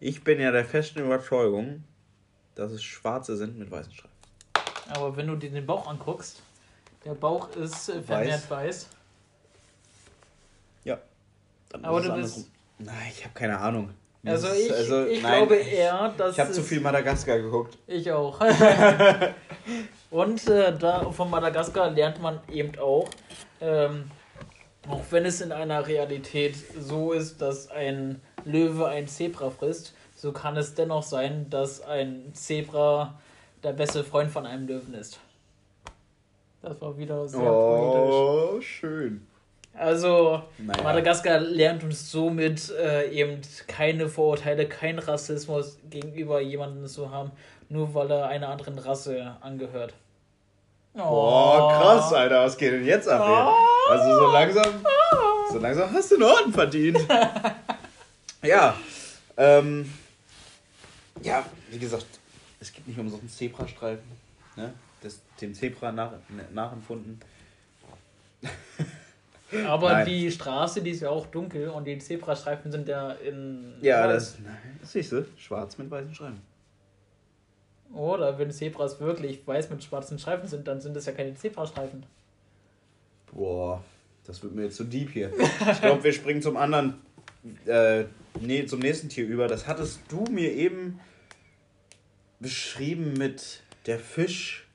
[0.00, 1.82] Ich bin ja der festen Überzeugung,
[2.54, 4.14] dass es schwarze sind mit weißen Streifen.
[4.90, 6.42] Aber wenn du dir den Bauch anguckst,
[7.06, 8.88] der Bauch ist äh, vermehrt weiß.
[10.84, 10.98] Ja.
[11.70, 12.42] Dann Aber du andersrum.
[12.44, 13.94] bist- Nein, ich habe keine Ahnung.
[14.26, 16.32] Also ich, also, ich nein, glaube eher, dass.
[16.34, 17.78] Ich habe zu viel Madagaskar geguckt.
[17.86, 18.38] Ich auch.
[20.10, 23.08] Und äh, da von Madagaskar lernt man eben auch,
[23.60, 24.10] ähm,
[24.88, 30.32] auch wenn es in einer Realität so ist, dass ein Löwe ein Zebra frisst, so
[30.32, 33.18] kann es dennoch sein, dass ein Zebra
[33.62, 35.20] der beste Freund von einem Löwen ist.
[36.62, 38.14] Das war wieder sehr poetisch.
[38.14, 39.26] Oh, schön.
[39.74, 40.82] Also, Naja.
[40.82, 47.30] Madagaskar lernt uns somit äh, eben keine Vorurteile, kein Rassismus gegenüber jemandem zu haben,
[47.68, 49.94] nur weil er einer anderen Rasse angehört.
[51.00, 53.94] Oh, krass, Alter, was geht denn jetzt ab hier?
[53.94, 54.84] Also so langsam,
[55.52, 56.98] so langsam hast du einen Orden verdient.
[58.42, 58.74] ja,
[59.36, 59.92] ähm,
[61.22, 62.06] ja, wie gesagt,
[62.60, 64.10] es gibt nicht umsonst Zebrastreifen,
[64.56, 64.72] ne?
[65.00, 66.12] Das, dem Zebra nach,
[66.52, 67.20] nachempfunden.
[69.66, 70.06] Aber Nein.
[70.06, 73.74] die Straße, die ist ja auch dunkel und die Zebrastreifen sind ja in.
[73.80, 74.12] Ja, weiß.
[74.12, 76.42] das, nein, das siehst du, schwarz mit weißen Streifen.
[77.94, 82.04] Oder wenn Zebras wirklich weiß mit schwarzen Streifen sind, dann sind es ja keine Zebrastreifen.
[83.32, 83.82] Boah,
[84.26, 85.32] das wird mir jetzt zu deep hier.
[85.72, 86.94] Ich glaube, wir springen zum anderen,
[87.66, 88.04] äh,
[88.40, 89.48] nee, zum nächsten Tier über.
[89.48, 91.00] Das hattest du mir eben
[92.40, 94.66] beschrieben mit der Fisch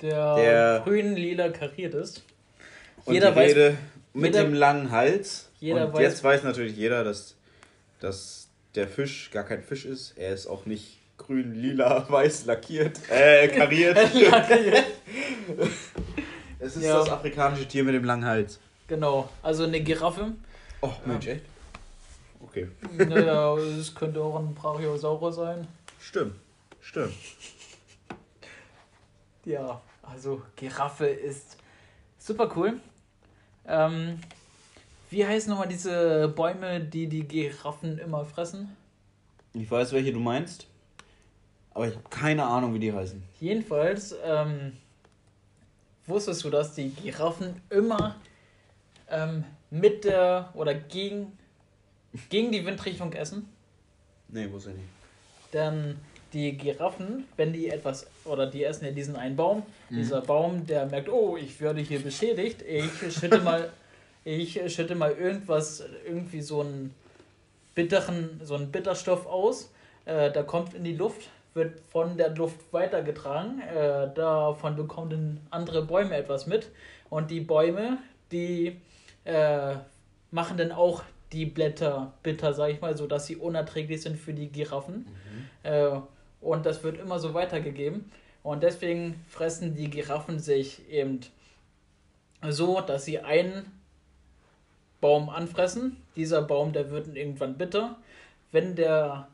[0.00, 2.22] Der, Der- grün-lila kariert ist.
[3.04, 3.74] und Jeder die weiß-
[4.14, 5.50] mit jeder- dem langen Hals.
[5.58, 7.34] jeder und weiß- jetzt weiß natürlich jeder, dass,
[8.00, 10.16] dass der Fisch gar kein Fisch ist.
[10.16, 10.97] Er ist auch nicht
[11.28, 13.96] grün, lila, weiß lackiert, äh, kariert.
[15.48, 15.68] es
[16.60, 16.98] Es ist ja.
[16.98, 18.58] das afrikanische Tier mit dem langen Hals.
[18.88, 20.32] Genau, also eine Giraffe.
[20.80, 21.34] Oh, Mensch, ja.
[21.34, 21.44] echt?
[22.40, 22.68] Okay.
[22.96, 25.68] Naja, es könnte auch ein Brachiosaurus sein.
[26.00, 26.34] Stimmt,
[26.80, 27.14] stimmt.
[29.44, 31.58] Ja, also Giraffe ist
[32.18, 32.80] super cool.
[33.66, 34.18] Ähm,
[35.10, 38.76] wie heißen nochmal diese Bäume, die die Giraffen immer fressen?
[39.52, 40.67] Ich weiß, welche du meinst.
[41.78, 43.22] Aber ich habe keine Ahnung, wie die heißen.
[43.40, 44.72] Jedenfalls, ähm,
[46.08, 48.16] wusstest du, dass die Giraffen immer
[49.08, 51.38] ähm, mit der oder gegen,
[52.30, 53.48] gegen die Windrichtung essen?
[54.26, 54.88] Nee, wusste ich nicht.
[55.52, 55.98] Denn
[56.32, 59.98] die Giraffen, wenn die etwas, oder die essen ja diesen einen Baum, mhm.
[59.98, 63.70] dieser Baum, der merkt, oh, ich werde hier beschädigt, ich schütte mal,
[64.24, 66.92] ich schütte mal irgendwas, irgendwie so einen
[67.76, 69.70] bitteren, so einen Bitterstoff aus,
[70.06, 75.82] äh, da kommt in die Luft, wird von der Luft weitergetragen, äh, davon bekommen andere
[75.82, 76.70] Bäume etwas mit
[77.10, 77.98] und die Bäume,
[78.32, 78.80] die
[79.24, 79.74] äh,
[80.30, 81.02] machen dann auch
[81.32, 85.06] die Blätter bitter, sag ich mal, so dass sie unerträglich sind für die Giraffen.
[85.64, 85.70] Mhm.
[85.70, 86.00] Äh,
[86.40, 88.10] und das wird immer so weitergegeben.
[88.42, 91.20] Und deswegen fressen die Giraffen sich eben
[92.48, 93.66] so, dass sie einen
[95.00, 95.96] Baum anfressen.
[96.16, 97.96] Dieser Baum, der wird irgendwann bitter.
[98.52, 99.28] Wenn der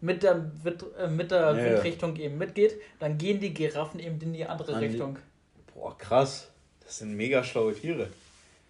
[0.00, 0.50] mit der,
[0.98, 4.74] äh, mit der ja, Windrichtung eben mitgeht, dann gehen die Giraffen eben in die andere
[4.74, 5.16] An Richtung.
[5.16, 5.72] Die...
[5.72, 6.48] Boah, krass.
[6.84, 8.08] Das sind mega schlaue Tiere.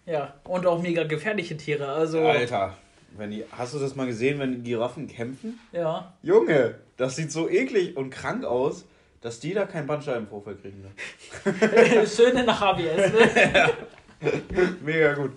[0.05, 1.89] Ja, und auch mega gefährliche Tiere.
[1.89, 2.21] Also.
[2.21, 2.75] Alter,
[3.17, 5.59] wenn die, hast du das mal gesehen, wenn Giraffen kämpfen?
[5.71, 6.13] Ja.
[6.23, 8.85] Junge, das sieht so eklig und krank aus,
[9.21, 10.81] dass die da keinen Bandscheibenvorfall kriegen.
[10.81, 12.07] Ne?
[12.07, 13.51] Schöne nach ABS, ne?
[13.53, 13.69] ja.
[14.81, 15.31] Mega gut.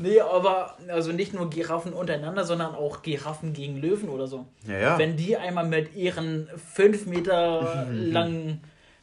[0.00, 4.46] Nee, aber also nicht nur Giraffen untereinander, sondern auch Giraffen gegen Löwen oder so.
[4.66, 4.98] Ja, ja.
[4.98, 8.62] Wenn die einmal mit ihren fünf Meter langen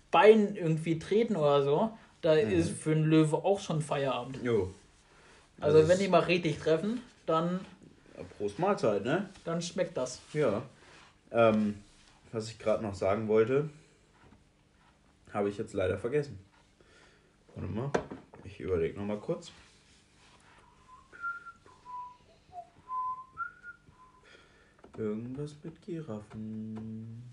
[0.09, 1.91] Beinen irgendwie treten oder so,
[2.21, 2.51] da mhm.
[2.51, 4.41] ist für einen Löwe auch schon Feierabend.
[4.41, 4.73] Jo.
[5.59, 7.59] Also, also wenn die mal richtig treffen, dann.
[8.37, 9.29] Prost Mahlzeit, ne?
[9.45, 10.19] Dann schmeckt das.
[10.33, 10.63] Ja.
[11.31, 11.75] Ähm,
[12.31, 13.69] was ich gerade noch sagen wollte,
[15.31, 16.39] habe ich jetzt leider vergessen.
[17.53, 17.91] Warte mal,
[18.43, 19.51] ich überlege noch mal kurz.
[24.97, 27.23] Irgendwas mit Giraffen.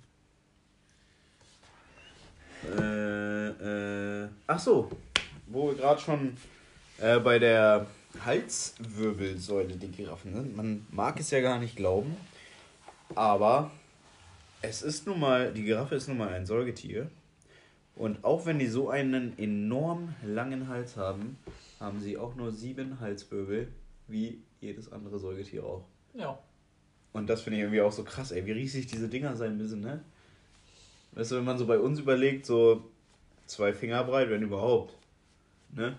[2.79, 4.91] Äh, äh, ach so,
[5.47, 6.37] wo wir gerade schon
[6.99, 7.87] äh, bei der
[8.25, 10.57] Halswirbelsäule der Giraffen sind.
[10.57, 12.17] Man mag es ja gar nicht glauben,
[13.15, 13.71] aber
[14.63, 17.11] es ist nun mal, die Giraffe ist nun mal ein Säugetier.
[17.97, 21.39] Und auch wenn die so einen enorm langen Hals haben,
[21.79, 23.69] haben sie auch nur sieben Halswirbel,
[24.09, 25.85] wie jedes andere Säugetier auch.
[26.15, 26.39] Ja.
[27.15, 29.81] Und das finde ich irgendwie auch so krass, ey, wie riesig diese Dinger sein müssen,
[29.81, 30.05] ne?
[31.13, 32.83] Weißt du, wenn man so bei uns überlegt, so
[33.47, 34.93] zwei Finger breit, wenn überhaupt.
[35.71, 35.97] Ne?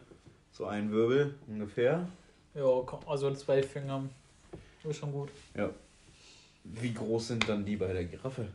[0.51, 2.07] So ein Wirbel ungefähr.
[2.53, 2.65] Ja,
[3.07, 4.03] also zwei Finger
[4.83, 5.29] ist schon gut.
[5.55, 5.69] Ja.
[6.65, 8.47] Wie groß sind dann die bei der Giraffe?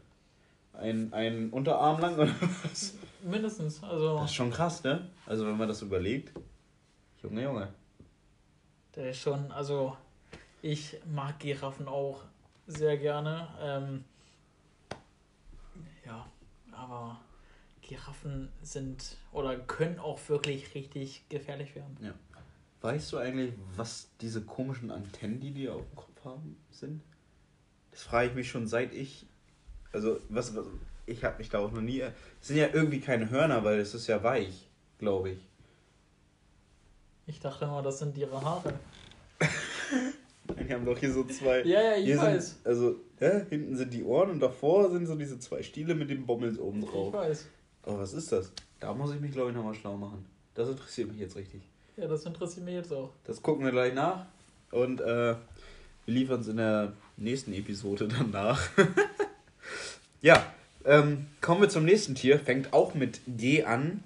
[0.74, 2.94] Ein, ein Unterarm lang oder was?
[3.22, 4.18] Mindestens, also.
[4.18, 5.08] Das ist schon krass, ne?
[5.24, 6.32] Also wenn man das überlegt.
[7.22, 7.68] Junge, Junge.
[8.96, 9.96] Der ist schon, also
[10.60, 12.22] ich mag Giraffen auch
[12.70, 13.48] sehr gerne.
[13.60, 14.04] Ähm,
[16.04, 16.26] ja,
[16.72, 17.20] aber
[17.82, 21.96] Giraffen sind oder können auch wirklich richtig gefährlich werden.
[22.00, 22.14] Ja.
[22.82, 27.02] Weißt du eigentlich, was diese komischen Antennen, die die auf dem Kopf haben, sind?
[27.90, 29.26] Das frage ich mich schon seit ich.
[29.92, 30.64] Also, was, was
[31.06, 32.00] ich habe mich da auch noch nie.
[32.00, 34.68] Es sind ja irgendwie keine Hörner, weil es ist ja weich,
[34.98, 35.38] glaube ich.
[37.26, 38.78] Ich dachte immer, das sind ihre Haare.
[40.68, 41.62] Die haben doch hier so zwei.
[41.62, 42.50] Ja, ja, ich hier weiß.
[42.50, 46.10] Sind, also, ja, hinten sind die Ohren und davor sind so diese zwei Stiele mit
[46.10, 47.08] den Bommels oben drauf.
[47.08, 47.46] Ich weiß.
[47.82, 48.52] Aber was ist das?
[48.78, 50.24] Da muss ich mich, glaube ich, nochmal schlau machen.
[50.54, 51.62] Das interessiert mich jetzt richtig.
[51.96, 53.10] Ja, das interessiert mich jetzt auch.
[53.24, 54.26] Das gucken wir gleich nach.
[54.70, 55.34] Und äh,
[56.06, 58.68] wir liefern es in der nächsten Episode dann nach.
[60.22, 60.44] ja,
[60.84, 62.38] ähm, kommen wir zum nächsten Tier.
[62.38, 64.02] Fängt auch mit G an,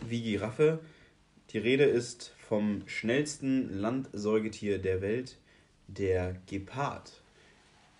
[0.00, 0.80] wie Giraffe.
[1.50, 5.36] Die Rede ist vom schnellsten Landsäugetier der Welt,
[5.88, 7.12] der Gepard.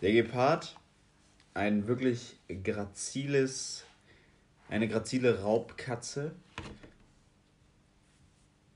[0.01, 0.77] Der Gepard,
[1.55, 3.85] ein wirklich graziles,
[4.69, 6.35] eine grazile Raubkatze,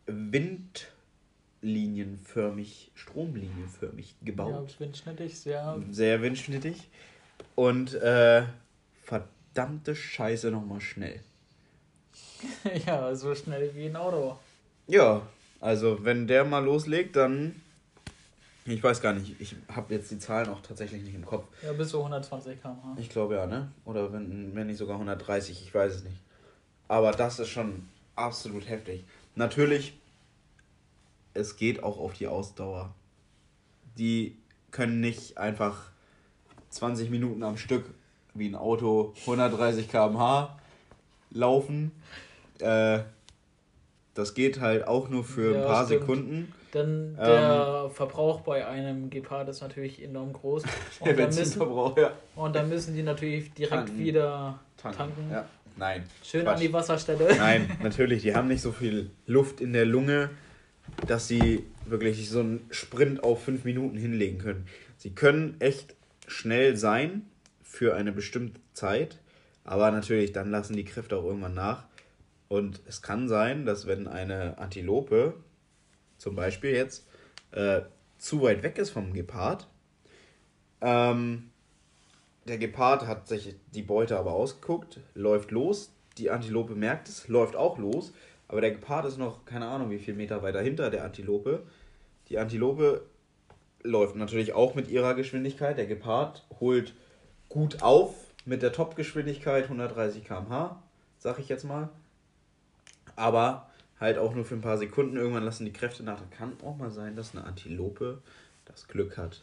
[0.07, 4.73] windlinienförmig, stromlinienförmig gebaut.
[4.73, 5.83] Ja, windschnittig, sehr.
[5.91, 6.89] Sehr windschnittig.
[7.55, 8.45] Und äh,
[9.03, 11.21] verdammte Scheiße nochmal schnell.
[12.87, 14.39] ja, so schnell wie ein Auto.
[14.87, 15.27] Ja,
[15.61, 17.61] also wenn der mal loslegt, dann
[18.67, 21.47] ich weiß gar nicht, ich habe jetzt die Zahlen auch tatsächlich nicht im Kopf.
[21.63, 22.97] Ja, bis zu 120 km/h.
[22.99, 23.71] Ich glaube ja, ne?
[23.85, 26.19] Oder wenn, wenn nicht sogar 130, ich weiß es nicht.
[26.89, 29.05] Aber das ist schon absolut heftig.
[29.35, 29.99] Natürlich,
[31.35, 32.95] es geht auch auf die Ausdauer.
[33.99, 34.37] Die
[34.71, 35.91] können nicht einfach
[36.71, 37.85] 20 Minuten am Stück
[38.35, 40.59] wie ein Auto 130 km/h
[41.31, 41.93] laufen.
[42.59, 43.01] Äh,
[44.15, 46.01] das geht halt auch nur für ja, ein paar stimmt.
[46.01, 46.53] Sekunden.
[46.75, 50.65] Denn der ähm, Verbrauch bei einem Gepard ist natürlich enorm groß.
[51.01, 52.13] Und der Benzinverbrauch, ja.
[52.35, 53.99] Und dann müssen die natürlich direkt tanken.
[53.99, 54.99] wieder tanken.
[54.99, 55.31] tanken.
[55.31, 55.47] Ja.
[55.77, 56.05] Nein.
[56.23, 56.55] Schön Quatsch.
[56.55, 57.29] an die Wasserstelle.
[57.39, 58.23] Nein, natürlich.
[58.23, 60.31] Die haben nicht so viel Luft in der Lunge,
[61.07, 64.67] dass sie wirklich so einen Sprint auf fünf Minuten hinlegen können.
[64.97, 65.95] Sie können echt
[66.27, 67.27] schnell sein
[67.63, 69.19] für eine bestimmte Zeit,
[69.65, 71.85] aber natürlich, dann lassen die Kräfte auch irgendwann nach.
[72.49, 75.35] Und es kann sein, dass wenn eine Antilope
[76.19, 77.07] zum Beispiel jetzt
[77.53, 77.83] äh,
[78.19, 79.69] zu weit weg ist vom Gepard,
[80.81, 81.51] ähm,
[82.47, 87.57] der Gepard hat sich die Beute aber ausgeguckt, läuft los, die Antilope merkt es, läuft
[87.57, 88.13] auch los,
[88.49, 91.65] aber der Gepard ist noch keine Ahnung wie viel Meter weiter hinter der Antilope.
[92.29, 93.05] Die Antilope
[93.83, 96.95] läuft natürlich auch mit ihrer Geschwindigkeit, der Gepard holt
[97.49, 98.15] gut auf
[98.45, 100.81] mit der Topgeschwindigkeit 130 km/h,
[101.19, 101.89] sag ich jetzt mal.
[103.17, 103.69] Aber
[104.01, 105.17] halt auch nur für ein paar Sekunden.
[105.17, 106.19] Irgendwann lassen die Kräfte nach.
[106.19, 108.19] Da kann auch mal sein, dass eine Antilope
[108.65, 109.43] das Glück hat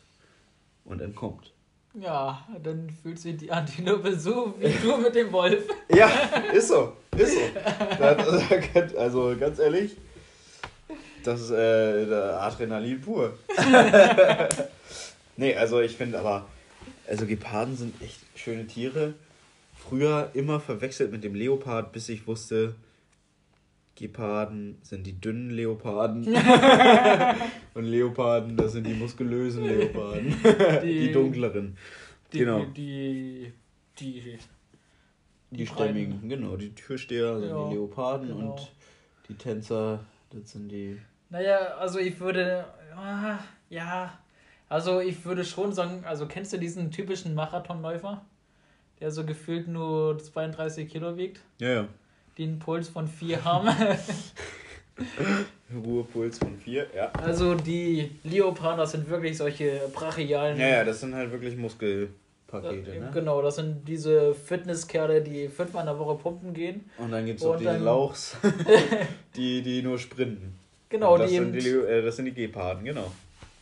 [0.85, 1.51] und entkommt.
[1.95, 5.63] Ja, dann fühlt sich die Antilope so wie du mit dem Wolf.
[5.89, 6.07] ja,
[6.51, 6.93] ist so.
[7.15, 7.39] Ist so.
[8.97, 9.95] also ganz ehrlich,
[11.23, 13.37] das ist äh, Adrenalin pur.
[15.37, 16.47] nee, also ich finde aber,
[17.07, 19.13] also Geparden sind echt schöne Tiere.
[19.77, 22.73] Früher immer verwechselt mit dem Leopard, bis ich wusste,
[23.95, 26.25] Geparden sind die dünnen Leoparden.
[27.75, 30.35] und Leoparden, das sind die muskulösen Leoparden.
[30.83, 31.77] Die, die dunkleren.
[32.31, 32.65] Die, genau.
[32.65, 33.53] Die,
[33.99, 34.37] die, die,
[35.51, 36.57] die stämmigen, genau.
[36.57, 38.51] Die Türsteher sind ja, die Leoparden genau.
[38.51, 38.71] und
[39.29, 39.99] die Tänzer,
[40.31, 40.99] das sind die.
[41.29, 42.65] Naja, also ich würde.
[43.69, 44.19] Ja,
[44.69, 48.25] also ich würde schon sagen, also kennst du diesen typischen Marathonläufer,
[48.99, 51.41] der so gefühlt nur 32 Kilo wiegt?
[51.59, 51.87] Ja, ja.
[52.37, 53.69] Den Puls von 4 haben.
[55.73, 57.11] Ruhepuls von 4, ja.
[57.13, 60.59] Also die Leoparder sind wirklich solche brachialen.
[60.59, 63.09] Ja, ja, das sind halt wirklich Muskelpakete, ne?
[63.13, 66.89] Genau, das sind diese Fitnesskerle, die fünfmal in der Woche pumpen gehen.
[66.97, 68.37] Und dann gibt es auch diese Lauchs,
[69.35, 70.55] die, die nur sprinten.
[70.89, 73.11] Genau, das die sind die, äh, das sind die Geparden, genau.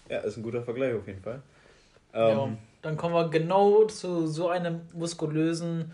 [0.10, 1.42] Ja, ist ein guter Vergleich auf jeden Fall.
[2.14, 2.50] Ähm, ja,
[2.82, 5.94] dann kommen wir genau zu so einem muskulösen,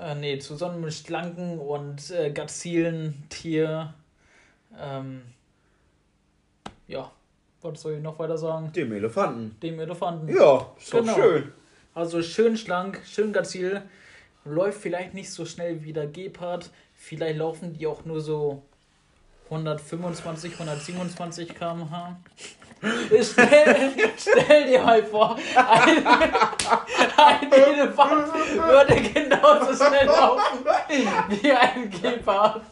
[0.00, 3.94] äh, nee, zu so einem schlanken und äh, gazilen Tier.
[4.78, 5.22] Ähm,
[6.86, 7.10] ja,
[7.62, 8.72] was soll ich noch weiter sagen?
[8.72, 9.56] Dem Elefanten.
[9.60, 10.28] Dem Elefanten.
[10.28, 11.14] Ja, ist genau.
[11.14, 11.52] schön.
[11.94, 13.82] Also schön schlank, schön gazil.
[14.44, 16.70] Läuft vielleicht nicht so schnell wie der Gepard.
[16.94, 18.62] Vielleicht laufen die auch nur so
[19.46, 22.16] 125, 127 km/h.
[23.22, 26.06] Stell, stell, dir mal vor, ein,
[27.16, 30.64] ein Elefant würde genauso schnell laufen
[31.28, 32.62] wie ein Gepard.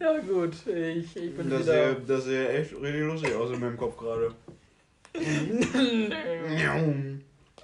[0.00, 1.94] ja gut, ich, ich bin das wieder...
[1.94, 4.34] Sieht, das sieht echt richtig lustig aus in meinem Kopf gerade.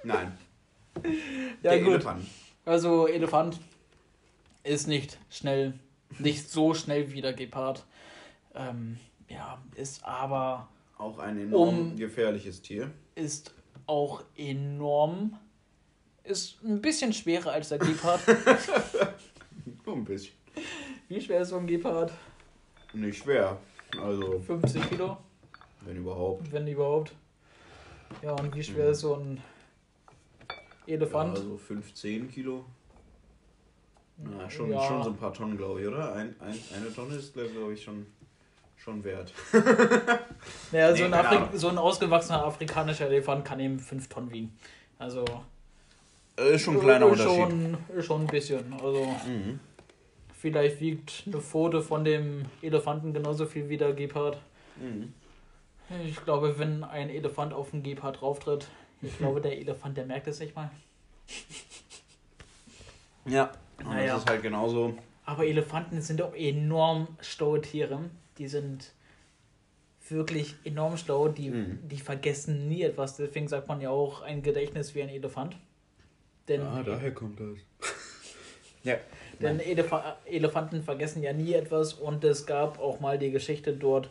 [0.05, 0.39] Nein.
[1.63, 1.95] Ja Der gut.
[1.95, 2.27] Elefant.
[2.65, 3.61] Also Elefant
[4.63, 5.75] ist nicht schnell,
[6.19, 7.87] nicht so schnell wie der Gepard.
[8.55, 10.69] Ähm, ja, ist aber...
[10.99, 12.91] Auch ein enorm um, gefährliches Tier.
[13.15, 13.55] Ist
[13.87, 15.39] auch enorm...
[16.25, 18.21] Ist ein bisschen schwerer als der Gepard.
[19.87, 20.35] Nur ein bisschen.
[21.09, 22.13] Wie schwer ist so ein Gepard?
[22.93, 23.59] Nicht schwer.
[24.03, 24.39] Also.
[24.41, 25.17] 50 Kilo?
[25.81, 26.53] Wenn überhaupt.
[26.53, 27.15] Wenn überhaupt.
[28.23, 28.93] Ja, und wie schwer mhm.
[28.93, 29.43] ist so ein
[30.87, 31.37] Elefant?
[31.37, 32.65] Ja, so 15 Kilo.
[34.19, 34.83] Na, schon, ja.
[34.83, 36.13] schon so ein paar Tonnen, glaube ich, oder?
[36.15, 38.07] Ein, ein, eine Tonne ist, glaube ich, schon,
[38.77, 39.33] schon wert.
[40.73, 44.59] naja, so, nee, ein so ein ausgewachsener afrikanischer Elefant kann eben 5 Tonnen wiegen.
[44.99, 45.25] Also.
[46.37, 47.77] Ist schon ein kleiner ist Unterschied.
[47.95, 48.73] Schon, schon ein bisschen.
[48.73, 49.05] Also.
[49.27, 49.61] Mhm.
[50.41, 54.39] Vielleicht wiegt eine Pfote von dem Elefanten genauso viel wie der Gepard.
[54.77, 55.13] Mhm.
[56.07, 58.68] Ich glaube, wenn ein Elefant auf den Gepard drauftritt,
[59.03, 60.70] ich glaube, der Elefant, der merkt es nicht mal.
[63.24, 64.14] Ja, und naja.
[64.14, 64.95] das ist halt genauso.
[65.26, 68.01] Aber Elefanten sind auch enorm schlaue Tiere.
[68.39, 68.93] Die sind
[70.09, 71.28] wirklich enorm schlau.
[71.28, 71.80] Die, mhm.
[71.86, 73.16] die vergessen nie etwas.
[73.16, 75.57] Deswegen sagt man ja auch ein Gedächtnis wie ein Elefant.
[76.49, 77.59] Denn ah, daher kommt das.
[78.82, 78.97] ja.
[79.41, 79.93] Denn Elef
[80.24, 84.11] Elefanten vergessen ja nie etwas und es gab auch mal die Geschichte dort,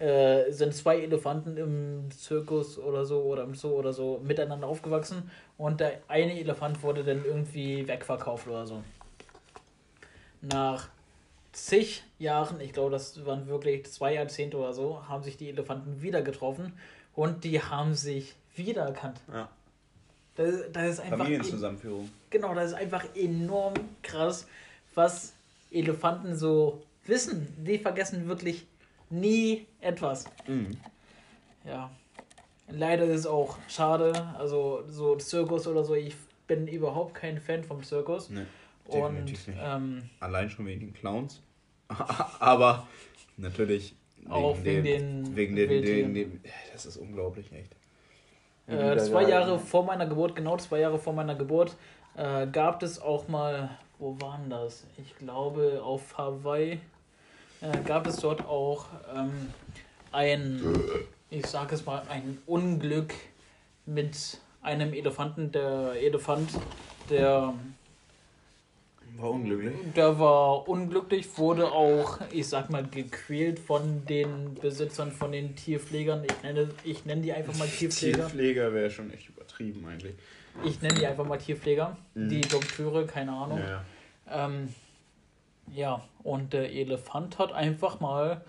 [0.00, 5.30] äh, sind zwei Elefanten im Zirkus oder so oder im Zoo oder so miteinander aufgewachsen
[5.58, 8.82] und der eine Elefant wurde dann irgendwie wegverkauft oder so.
[10.40, 10.88] Nach
[11.52, 16.00] zig Jahren, ich glaube, das waren wirklich zwei Jahrzehnte oder so, haben sich die Elefanten
[16.00, 16.72] wieder getroffen
[17.14, 19.20] und die haben sich wiedererkannt.
[19.30, 19.50] Ja.
[20.36, 21.18] Das, das ist einfach.
[21.18, 22.10] Familienzusammenführung.
[22.30, 24.46] Genau, das ist einfach enorm krass,
[24.94, 25.34] was
[25.70, 27.54] Elefanten so wissen.
[27.66, 28.66] Die vergessen wirklich
[29.10, 30.24] nie etwas.
[30.46, 30.76] Mhm.
[31.64, 31.90] Ja.
[32.68, 34.12] Leider ist es auch schade.
[34.38, 36.14] Also, so Zirkus oder so, ich
[36.46, 38.30] bin überhaupt kein Fan vom Zirkus.
[38.30, 38.42] Nee,
[38.86, 39.32] Und
[39.62, 41.42] ähm, Allein schon wegen den Clowns.
[42.38, 42.86] Aber
[43.36, 43.94] natürlich
[44.28, 46.40] Auch wegen den wegen den, den, den,
[46.72, 47.74] das ist unglaublich, echt.
[48.66, 51.76] Äh, zwei Jahre vor meiner Geburt, genau zwei Jahre vor meiner Geburt,
[52.16, 54.86] äh, gab es auch mal, wo waren das?
[54.96, 56.80] Ich glaube auf Hawaii
[57.60, 59.32] äh, gab es dort auch ähm,
[60.12, 60.62] ein,
[61.30, 63.14] ich sage es mal, ein Unglück
[63.86, 65.52] mit einem Elefanten.
[65.52, 66.50] Der Elefant,
[67.08, 67.54] der,
[69.16, 69.72] War unglücklich.
[69.96, 76.24] der war unglücklich, wurde auch, ich sag mal, gequält von den Besitzern, von den Tierpflegern.
[76.24, 78.18] Ich nenne, ich nenne die einfach mal Tierpfleger.
[78.18, 80.14] Tierpfleger wäre schon echt übertrieben eigentlich.
[80.64, 81.96] Ich nenne die einfach mal Tierpfleger.
[82.14, 82.28] Mhm.
[82.28, 83.60] Die Dompteure, keine Ahnung.
[83.60, 83.84] Ja.
[84.46, 84.68] Ähm,
[85.74, 88.44] ja, und der Elefant hat einfach mal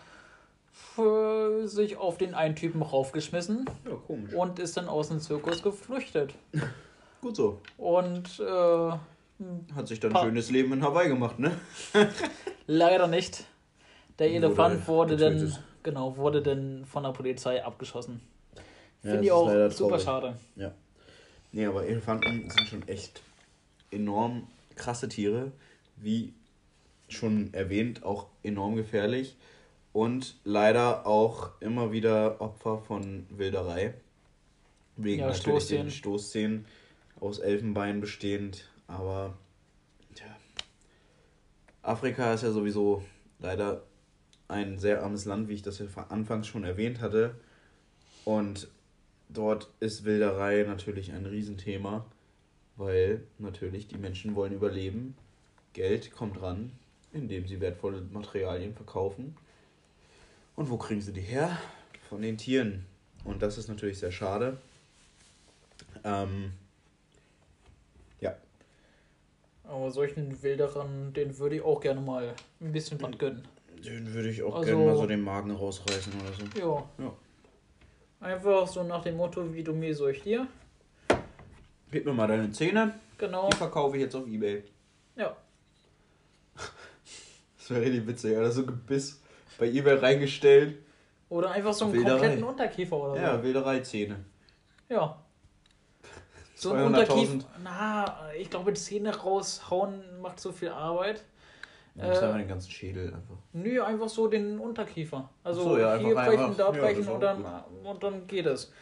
[0.98, 4.34] äh, sich auf den einen Typen raufgeschmissen ja, komisch.
[4.34, 6.34] und ist dann aus dem Zirkus geflüchtet.
[7.22, 7.62] Gut so.
[7.78, 8.92] Und äh,
[9.76, 11.52] Hat sich dann ein schönes Leben in Hawaii gemacht, ne?
[12.68, 13.46] leider nicht.
[14.18, 18.22] Der Elefant wurde dann, genau, wurde dann von der Polizei abgeschossen.
[19.04, 20.04] Ja, Finde ich auch super traurig.
[20.04, 20.38] schade.
[21.52, 23.22] Nee, aber Elefanten sind schon echt
[23.92, 25.52] enorm krasse Tiere.
[25.98, 26.34] Wie
[27.14, 29.38] schon erwähnt, auch enorm gefährlich.
[29.94, 33.94] Und leider auch immer wieder Opfer von Wilderei.
[34.96, 35.86] Wegen Ja, natürlich Stoßzähnen.
[35.88, 36.66] den Stoßzähnen
[37.20, 38.70] aus Elfenbein bestehend.
[38.88, 39.38] Aber
[40.18, 40.38] ja,
[41.82, 43.04] Afrika ist ja sowieso
[43.40, 43.84] leider
[44.48, 47.36] ein sehr armes Land, wie ich das ja anfangs schon erwähnt hatte.
[48.26, 48.68] Und
[49.30, 52.06] dort ist Wilderei natürlich ein Riesenthema,
[52.76, 55.16] weil natürlich die Menschen wollen überleben.
[55.74, 56.72] Geld kommt ran,
[57.14, 59.36] indem sie wertvolle Materialien verkaufen.
[60.56, 61.58] Und wo kriegen sie die her?
[62.10, 62.86] Von den Tieren.
[63.24, 64.58] Und das ist natürlich sehr schade.
[66.04, 66.54] Ähm,
[69.64, 73.48] Aber solchen Wilderern, den würde ich auch gerne mal ein bisschen was gönnen.
[73.86, 76.60] den würde ich auch Also- gerne mal so den Magen rausreißen oder so.
[77.00, 77.06] Ja.
[77.06, 77.14] Ja.
[78.28, 80.46] Einfach so nach dem Motto, wie du mir, so ich dir.
[81.90, 83.50] Gib mir mal deine Zähne, Genau.
[83.50, 84.64] die verkaufe ich jetzt auf Ebay.
[85.16, 85.38] Ja.
[87.62, 89.22] Das wäre richtig witzig, oder so Gebiss
[89.60, 90.80] bei Ebay reingestellt.
[91.30, 92.12] Oder einfach so einen Wilderei.
[92.18, 93.22] kompletten Unterkiefer oder so.
[93.22, 94.26] Ja, Wildereizähne.
[94.90, 95.24] Ja.
[96.56, 96.86] So ein 200.000.
[96.88, 97.46] Unterkiefer.
[97.64, 101.24] Na, ich glaube, Zähne raushauen macht so viel Arbeit.
[101.96, 103.38] Ja, das Äh, wir den ganzen Schädel einfach.
[103.54, 105.30] Nö, einfach so den Unterkiefer.
[105.44, 107.46] Also so, ja, hier einfach- brechen, einfach- da ja, brechen ist und, dann,
[107.84, 108.74] und dann geht es.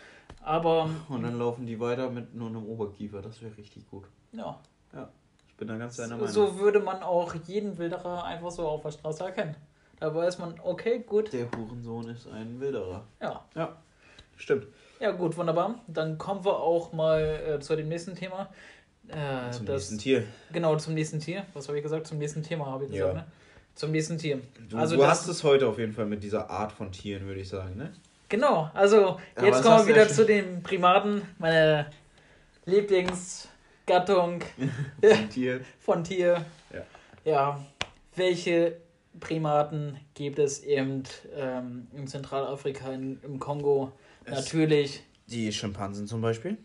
[0.42, 3.22] Aber Und dann laufen die weiter mit nur einem Oberkiefer.
[3.22, 4.06] Das wäre richtig gut.
[4.32, 4.58] ja,
[4.94, 4.98] Ich
[5.60, 6.32] bin da ganz deiner Meinung.
[6.32, 9.56] so würde man auch jeden Wilderer einfach so auf der Straße erkennen.
[10.00, 13.04] Da weiß man, okay, gut, Der Hurensohn ist ein Wilderer.
[13.22, 13.44] ja.
[13.56, 13.76] Ja,
[14.38, 14.68] stimmt.
[15.00, 15.76] Ja, gut, wunderbar.
[15.88, 18.50] Dann kommen wir auch mal äh, zu dem nächsten Thema.
[19.08, 20.24] Äh, Zum das, nächsten Tier.
[20.54, 21.46] Genau, zum nächsten Tier.
[21.54, 22.08] Was habe ich gesagt?
[22.08, 23.22] Zum nächsten Thema habe ich gesagt, Ja.
[23.22, 23.26] ne?
[23.76, 24.42] Zum nächsten Tier.
[24.70, 27.26] Du, Also du das- hast es heute auf jeden Fall mit dieser Art von Tieren,
[27.26, 27.92] würde ich sagen, ne?
[28.28, 31.24] Genau, also jetzt kommen wir du ja wieder zu den Primaten.
[31.40, 31.88] Meine
[33.90, 34.42] Lieblingsgattung
[35.02, 35.62] Ein Tier.
[35.80, 36.46] von Tier.
[36.74, 36.84] Ja.
[37.26, 37.66] Ja,
[38.16, 38.78] welche
[39.20, 41.04] Primaten gibt es eben
[41.36, 43.92] ähm, in Zentralafrika, in, im Kongo?
[44.26, 45.04] Es- Natürlich.
[45.28, 46.58] Die Schimpansen zum Beispiel.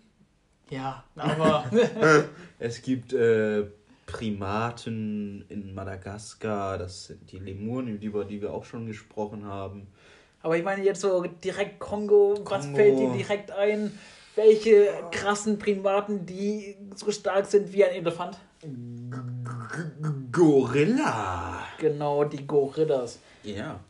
[0.70, 1.64] Ja, aber
[2.58, 3.64] Es gibt äh,
[4.06, 6.78] Primaten in Madagaskar.
[6.78, 9.86] Das sind die Lemuren, über die wir auch schon gesprochen haben.
[10.42, 12.76] Aber ich meine jetzt so direkt Kongo, was Kongo.
[12.76, 13.98] fällt dir direkt ein?
[14.36, 18.38] Welche krassen Primaten, die so stark sind wie ein Elefant?
[20.32, 21.60] Gorilla.
[21.78, 23.18] Genau, die Gorillas.
[23.42, 23.80] Ja.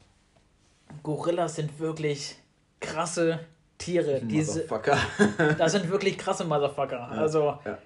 [1.03, 2.37] Gorillas sind wirklich
[2.81, 3.41] krasse
[3.79, 4.21] Tiere.
[4.23, 4.99] Diese, Motherfucker.
[5.59, 7.09] das sind wirklich krasse Motherfucker.
[7.09, 7.79] Also ja.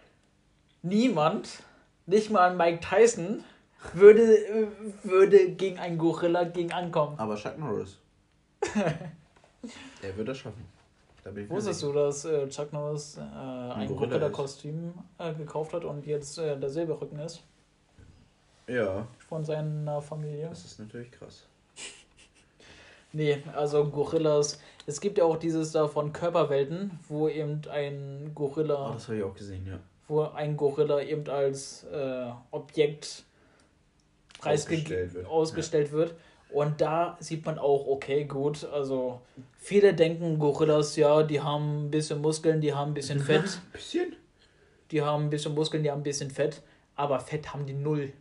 [0.83, 1.63] niemand,
[2.07, 3.45] nicht mal Mike Tyson,
[3.93, 4.69] würde,
[5.05, 7.19] würde gegen einen Gorilla gegen ankommen.
[7.19, 7.99] Aber Chuck Norris.
[10.03, 10.78] er wird das schaffen.
[11.49, 16.39] Wusstest du, dass äh, Chuck Norris äh, ein Gorilla Gorilla-Kostüm äh, gekauft hat und jetzt
[16.39, 17.43] äh, der Silberrücken ist
[18.66, 20.49] Ja, von seiner Familie?
[20.49, 21.47] das ist natürlich krass.
[23.12, 24.61] Nee, also Gorillas.
[24.87, 28.91] Es gibt ja auch dieses da von Körperwelten, wo eben ein Gorilla.
[28.91, 29.79] Oh, das habe ich auch gesehen, ja.
[30.09, 33.24] Wo ein Gorilla eben als äh, Objekt
[34.43, 35.26] ausgestellt wird.
[35.26, 35.93] Ausgestellt ja.
[35.95, 36.14] wird.
[36.51, 39.20] Und da sieht man auch, okay, gut, also
[39.59, 43.44] viele denken, Gorillas, ja, die haben ein bisschen Muskeln, die haben ein bisschen Fett.
[43.66, 44.16] Ein bisschen?
[44.90, 46.62] Die haben ein bisschen Muskeln, die haben ein bisschen Fett,
[46.96, 48.12] aber Fett haben die null.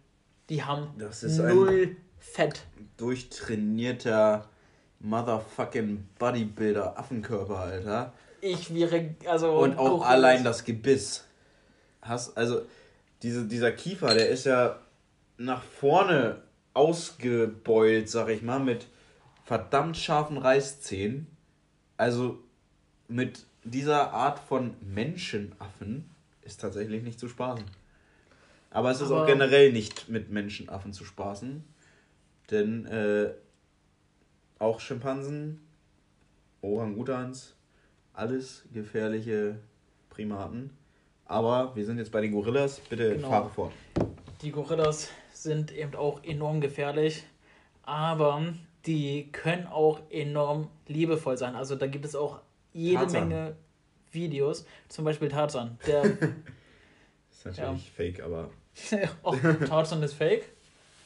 [0.50, 2.66] Die haben null Fett.
[2.98, 4.50] Durchtrainierter
[5.00, 8.14] motherfucking Bodybuilder Affenkörper, Alter.
[8.42, 9.60] Ich wäre, also.
[9.60, 10.08] Und auch Gorillas.
[10.08, 11.24] allein das Gebiss.
[12.02, 12.62] Hast, also,
[13.22, 14.80] diese, dieser Kiefer, der ist ja
[15.38, 16.42] nach vorne
[16.78, 18.86] ausgebeult, sag ich mal, mit
[19.44, 21.26] verdammt scharfen Reißzähnen.
[21.98, 22.38] Also
[23.08, 26.08] mit dieser Art von Menschenaffen
[26.44, 27.66] ist tatsächlich nicht zu spaßen.
[28.70, 31.64] Aber es ist Aber auch generell nicht mit Menschenaffen zu spaßen.
[32.52, 33.32] Denn äh,
[34.60, 35.60] auch Schimpansen,
[36.62, 37.56] Orangutans,
[38.14, 39.58] alles gefährliche
[40.12, 40.70] Primaten.
[41.26, 42.80] Aber wir sind jetzt bei den Gorillas.
[42.82, 43.30] Bitte genau.
[43.30, 43.74] fahre fort.
[44.42, 47.24] Die Gorillas sind eben auch enorm gefährlich,
[47.84, 48.54] aber
[48.86, 51.56] die können auch enorm liebevoll sein.
[51.56, 53.28] Also da gibt es auch jede Tarzan.
[53.30, 53.56] Menge
[54.12, 55.80] Videos, zum Beispiel Tarzan.
[55.88, 56.04] Der
[57.32, 57.94] ist natürlich ja.
[57.96, 58.50] fake, aber.
[59.24, 59.36] oh,
[59.68, 60.46] Tarzan ist fake.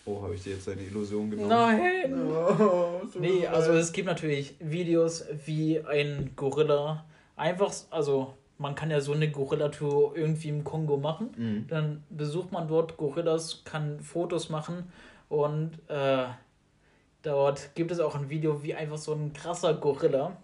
[0.05, 1.49] Oh, habe ich dir jetzt deine Illusion genommen?
[1.49, 2.27] Nein!
[2.27, 7.05] Oh, nee, also es gibt natürlich Videos, wie ein Gorilla
[7.35, 11.31] einfach, also man kann ja so eine Gorilla-Tour irgendwie im Kongo machen.
[11.35, 11.67] Mhm.
[11.67, 14.91] Dann besucht man dort Gorillas, kann Fotos machen
[15.29, 16.25] und äh,
[17.23, 20.37] dort gibt es auch ein Video, wie einfach so ein krasser Gorilla.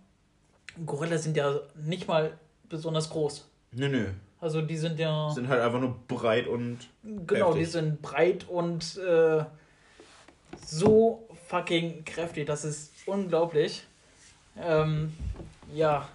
[0.85, 2.33] Gorillas sind ja nicht mal
[2.67, 3.47] besonders groß.
[3.73, 4.07] Nö, nö.
[4.41, 5.29] Also die sind ja.
[5.29, 6.79] Sind halt einfach nur breit und.
[7.03, 7.59] Genau, kräftig.
[7.59, 9.43] die sind breit und äh,
[10.65, 12.47] so fucking kräftig.
[12.47, 13.85] Das ist unglaublich.
[14.59, 15.13] Ähm,
[15.73, 16.07] ja,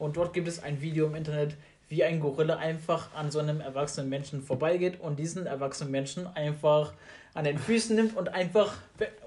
[0.00, 1.54] und dort gibt es ein Video im Internet,
[1.88, 6.92] wie ein Gorilla einfach an so einem erwachsenen Menschen vorbeigeht und diesen erwachsenen Menschen einfach
[7.34, 8.74] an den Füßen nimmt und einfach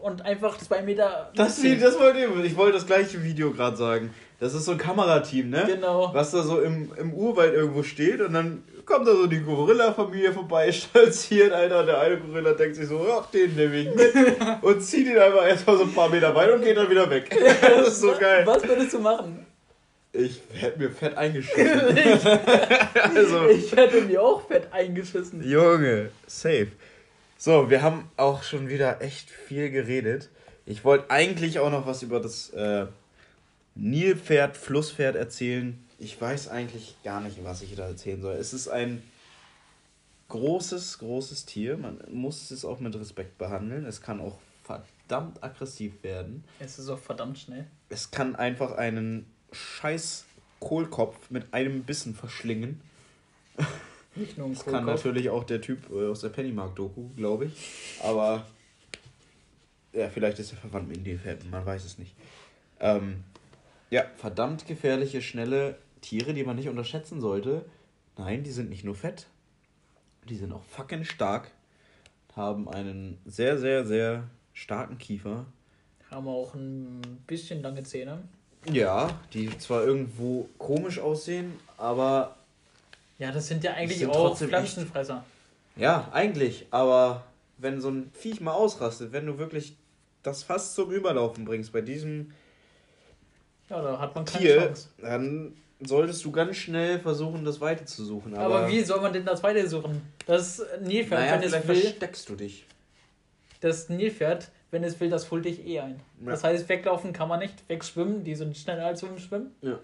[0.02, 1.32] und einfach zwei Meter.
[1.36, 4.14] Das, das wollte ich, ich wollte das gleiche Video gerade sagen.
[4.40, 5.64] Das ist so ein Kamerateam, ne?
[5.68, 6.14] Genau.
[6.14, 10.34] Was da so im, im Urwald irgendwo steht und dann kommt da so die Gorilla-Familie
[10.34, 11.86] vorbei, stolziert, Alter.
[11.86, 14.14] Der eine Gorilla denkt sich so, ja, den nehme ich mit
[14.62, 17.30] und zieht ihn einfach erstmal so ein paar Meter weit und geht dann wieder weg.
[17.62, 18.46] Das ist so geil.
[18.46, 19.46] Was würdest du machen?
[20.14, 21.98] Ich hätte mir fett eingeschissen.
[21.98, 22.26] ich,
[23.04, 25.44] also, ich hätte mir auch fett eingeschissen.
[25.48, 26.72] Junge, safe.
[27.38, 30.30] So, wir haben auch schon wieder echt viel geredet.
[30.66, 32.86] Ich wollte eigentlich auch noch was über das äh,
[33.76, 35.84] Nilpferd, Flusspferd erzählen.
[35.98, 38.36] Ich weiß eigentlich gar nicht, was ich da erzählen soll.
[38.36, 39.02] Es ist ein
[40.30, 41.76] großes, großes Tier.
[41.76, 43.86] Man muss es auch mit Respekt behandeln.
[43.86, 46.44] Es kann auch verdammt aggressiv werden.
[46.60, 47.66] Es ist auch verdammt schnell.
[47.90, 50.26] Es kann einfach einen scheiß
[50.60, 52.82] Kohlkopf mit einem Bissen verschlingen.
[54.16, 54.86] Nicht nur ein das Kohlkopf.
[54.86, 57.54] kann natürlich auch der Typ äh, aus der Pennymark-Doku, glaube ich.
[58.02, 58.46] Aber
[59.94, 62.16] ja, vielleicht ist er verwandt mit Nilpferden, man weiß es nicht.
[62.80, 63.24] Ähm,
[63.90, 67.66] ja, verdammt gefährliche, schnelle Tiere, die man nicht unterschätzen sollte.
[68.18, 69.28] Nein, die sind nicht nur fett,
[70.30, 71.52] die sind auch fucking stark,
[72.36, 75.46] haben einen sehr, sehr, sehr starken Kiefer.
[76.10, 78.24] Haben auch ein bisschen lange Zähne.
[78.72, 82.36] Ja, die zwar irgendwo komisch aussehen, aber.
[83.20, 85.24] Ja, das sind ja eigentlich sind auch Pflanzenfresser.
[85.76, 87.24] Ja, eigentlich, aber
[87.58, 89.76] wenn so ein Viech mal ausrastet, wenn du wirklich
[90.22, 92.32] das fast zum Überlaufen bringst bei diesem
[93.70, 94.90] ja, da hat man keine Tier, Chance.
[95.00, 98.36] dann solltest du ganz schnell versuchen, das Weite zu suchen.
[98.36, 100.02] Aber, aber wie soll man denn das Weite suchen?
[100.26, 101.76] Das Nilpferd, naja, wenn es will.
[101.76, 102.66] versteckst du dich.
[103.62, 106.02] Das Nilpferd wenn es will, das holt dich eh ein.
[106.22, 106.32] Ja.
[106.32, 109.56] Das heißt, weglaufen kann man nicht, wegschwimmen, die sind schneller als zum Schwimmen.
[109.62, 109.80] Ja.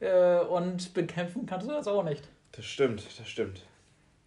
[0.00, 2.24] Äh, und bekämpfen kannst du das auch nicht.
[2.52, 3.62] Das stimmt, das stimmt.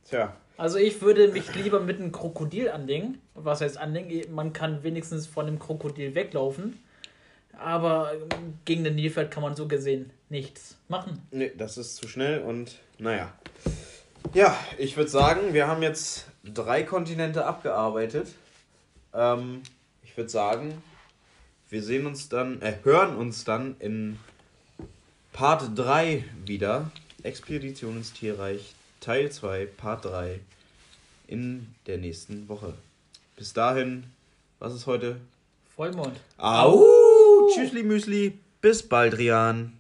[0.08, 0.36] Tja.
[0.56, 3.20] Also ich würde mich lieber mit einem Krokodil anlegen.
[3.34, 4.34] Was heißt anlegen?
[4.34, 6.82] Man kann wenigstens von einem Krokodil weglaufen.
[7.58, 8.12] Aber
[8.66, 11.22] gegen den Nilpferd kann man so gesehen nichts machen.
[11.32, 13.34] Nee, das ist zu schnell und naja.
[14.34, 18.28] Ja, ich würde sagen, wir haben jetzt drei Kontinente abgearbeitet.
[19.14, 19.64] Ähm,
[20.18, 20.82] ich würde sagen,
[21.70, 24.18] wir sehen uns dann, äh, hören uns dann in
[25.32, 26.90] Part 3 wieder.
[27.22, 30.40] Expedition ins Tierreich, Teil 2, Part 3
[31.28, 32.74] in der nächsten Woche.
[33.36, 34.06] Bis dahin,
[34.58, 35.18] was ist heute?
[35.76, 36.20] Vollmond.
[36.38, 36.84] Au!
[37.54, 38.40] Tschüssli Müsli.
[38.60, 39.77] Bis bald, Rian.